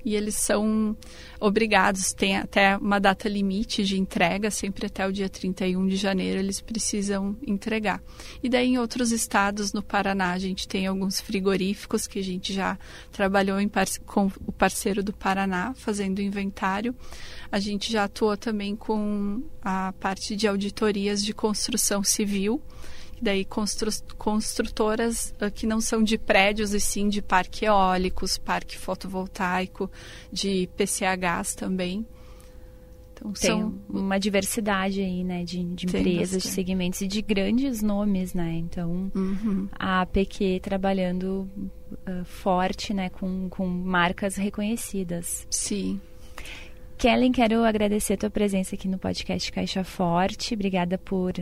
e 0.07 0.14
eles 0.14 0.37
são 0.37 0.97
obrigados, 1.40 2.12
tem 2.12 2.37
até 2.37 2.77
uma 2.77 3.01
data 3.01 3.29
limite 3.29 3.83
de 3.83 3.99
entrega, 3.99 4.53
sempre 4.53 4.87
até 4.87 5.05
o 5.05 5.12
dia 5.12 5.29
31 5.29 5.85
de 5.88 5.97
janeiro 5.97 6.38
eles 6.38 6.61
precisam 6.61 7.37
entregar. 7.45 8.01
E 8.40 8.49
daí 8.49 8.69
em 8.69 8.79
outros 8.79 9.11
estados, 9.11 9.73
no 9.73 9.83
Paraná, 9.83 10.31
a 10.31 10.38
gente 10.38 10.69
tem 10.69 10.87
alguns 10.87 11.21
frigoríficos 11.21 12.07
que 12.07 12.21
a 12.21 12.23
gente 12.23 12.53
já 12.53 12.79
trabalhou 13.11 13.57
com 14.07 14.31
o 14.47 14.53
parceiro 14.53 15.03
do 15.03 15.12
Paraná, 15.12 15.75
fazendo 15.75 16.23
inventário. 16.23 16.95
A 17.51 17.59
gente 17.59 17.90
já 17.90 18.05
atuou 18.05 18.37
também 18.37 18.77
com 18.77 19.42
a 19.61 19.92
parte 19.99 20.37
de 20.37 20.47
auditorias 20.47 21.25
de 21.25 21.35
construção 21.35 22.05
civil, 22.05 22.62
daí 23.20 23.44
constru 23.44 23.90
construtoras 24.16 25.35
uh, 25.40 25.50
que 25.50 25.66
não 25.66 25.81
são 25.81 26.02
de 26.02 26.18
prédios 26.18 26.72
e 26.72 26.81
sim 26.81 27.09
de 27.09 27.22
parque 27.22 27.64
eólicos, 27.64 28.38
parque 28.38 28.76
fotovoltaico, 28.79 29.90
de 30.33 30.68
PCHs 30.76 31.55
também. 31.55 32.07
Então, 33.16 33.33
Tem 33.33 33.50
são... 33.50 33.74
uma 33.88 34.18
diversidade 34.18 35.00
aí, 35.00 35.24
né, 35.24 35.42
de, 35.42 35.64
de 35.64 35.87
empresas, 35.87 36.42
de 36.42 36.48
segmentos 36.48 37.00
e 37.00 37.07
de 37.07 37.22
grandes 37.22 37.81
nomes, 37.81 38.35
né? 38.35 38.52
Então, 38.52 39.11
uhum. 39.14 39.68
a 39.72 40.02
APQ 40.02 40.61
trabalhando 40.61 41.48
uh, 41.90 42.24
forte, 42.24 42.92
né, 42.92 43.09
com, 43.09 43.48
com 43.48 43.66
marcas 43.66 44.37
reconhecidas. 44.37 45.46
Sim. 45.50 45.98
Kellen, 46.98 47.33
quero 47.33 47.64
agradecer 47.64 48.14
a 48.14 48.16
tua 48.18 48.31
presença 48.31 48.74
aqui 48.74 48.88
no 48.88 48.98
podcast 48.98 49.50
Caixa 49.50 49.85
Forte. 49.85 50.55
Obrigada 50.55 50.98
por 50.98 51.33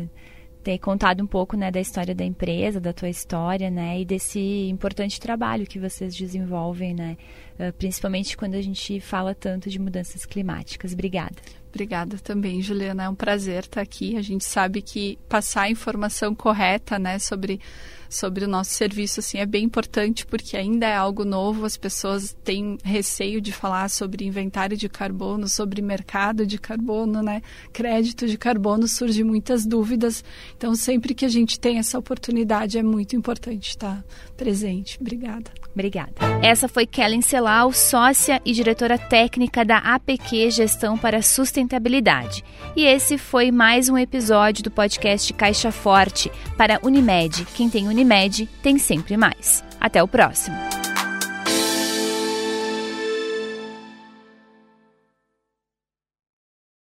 ter 0.65 0.79
contado 0.79 1.23
um 1.23 1.27
pouco 1.27 1.57
né, 1.57 1.71
da 1.71 1.79
história 1.79 2.15
da 2.15 2.25
empresa, 2.25 2.81
da 2.81 2.93
tua 2.93 3.11
história, 3.11 3.71
né, 3.71 4.01
e 4.01 4.05
desse 4.05 4.41
importante 4.69 5.21
trabalho 5.21 5.67
que 5.67 5.79
vocês 5.79 6.17
desenvolvem, 6.17 6.95
né, 6.95 7.19
uh, 7.61 7.73
principalmente 7.75 8.35
quando 8.35 8.55
a 8.55 8.63
gente 8.63 8.99
fala 8.99 9.35
tanto 9.35 9.69
de 9.69 9.79
mudanças 9.79 10.25
climáticas. 10.25 10.95
Obrigada. 10.95 11.37
Obrigada 11.75 12.19
também, 12.19 12.63
Juliana. 12.63 13.03
É 13.03 13.09
um 13.09 13.17
prazer 13.17 13.65
estar 13.65 13.81
aqui. 13.81 14.17
A 14.17 14.23
gente 14.23 14.45
sabe 14.45 14.81
que 14.81 15.19
passar 15.29 15.63
a 15.63 15.71
informação 15.71 16.33
correta, 16.33 17.01
né, 17.01 17.19
sobre 17.19 17.61
sobre 18.09 18.45
o 18.45 18.49
nosso 18.49 18.71
serviço 18.71 19.19
assim 19.19 19.39
é 19.39 19.47
bem 19.47 19.65
importante 19.65 20.25
porque 20.25 20.57
ainda 20.57 20.87
é 20.87 20.95
algo 20.95 21.25
novo, 21.25 21.65
as 21.65 21.77
pessoas 21.77 22.37
têm 22.45 22.79
receio 22.85 23.41
de 23.41 23.51
falar 23.51 23.91
sobre 23.91 24.25
inventário 24.25 24.77
de 24.77 24.89
carbono, 24.89 25.49
sobre 25.49 25.83
mercado 25.83 26.47
de 26.47 26.57
carbono, 26.57 27.25
né? 27.25 27.43
Crédito 27.73 28.29
de 28.29 28.39
carbono 28.39 28.87
surge 28.87 29.25
muitas 29.25 29.67
dúvidas. 29.67 30.23
Então 30.57 30.77
sempre 30.77 31.13
que 31.13 31.25
a 31.25 31.29
gente 31.29 31.59
tem 31.59 31.79
essa 31.79 31.99
oportunidade 31.99 32.79
é 32.79 32.85
muito 32.85 33.17
importante 33.17 33.71
estar 33.71 34.05
presente. 34.37 34.97
Obrigada. 35.01 35.51
Obrigada. 35.75 36.13
Essa 36.41 36.69
foi 36.69 36.87
Kellen 36.87 37.21
Celal, 37.21 37.73
sócia 37.73 38.41
e 38.45 38.53
diretora 38.53 38.97
técnica 38.97 39.65
da 39.65 39.79
APQ 39.79 40.51
Gestão 40.51 40.97
para 40.97 41.21
Sustentabilidade. 41.21 42.45
E 42.77 42.85
esse 42.87 43.19
foi 43.19 43.51
mais 43.51 43.89
um 43.89 43.99
episódio 43.99 44.63
do 44.63 44.71
podcast 44.71 45.33
Caixa 45.35 45.73
Forte 45.73 46.31
para 46.57 46.79
Unimed. 46.83 47.45
Quem 47.55 47.69
tem 47.69 47.89
Unimed 47.89 48.49
tem 48.63 48.79
sempre 48.79 49.17
mais. 49.17 49.65
Até 49.81 50.03
o 50.03 50.09
próximo. 50.09 50.57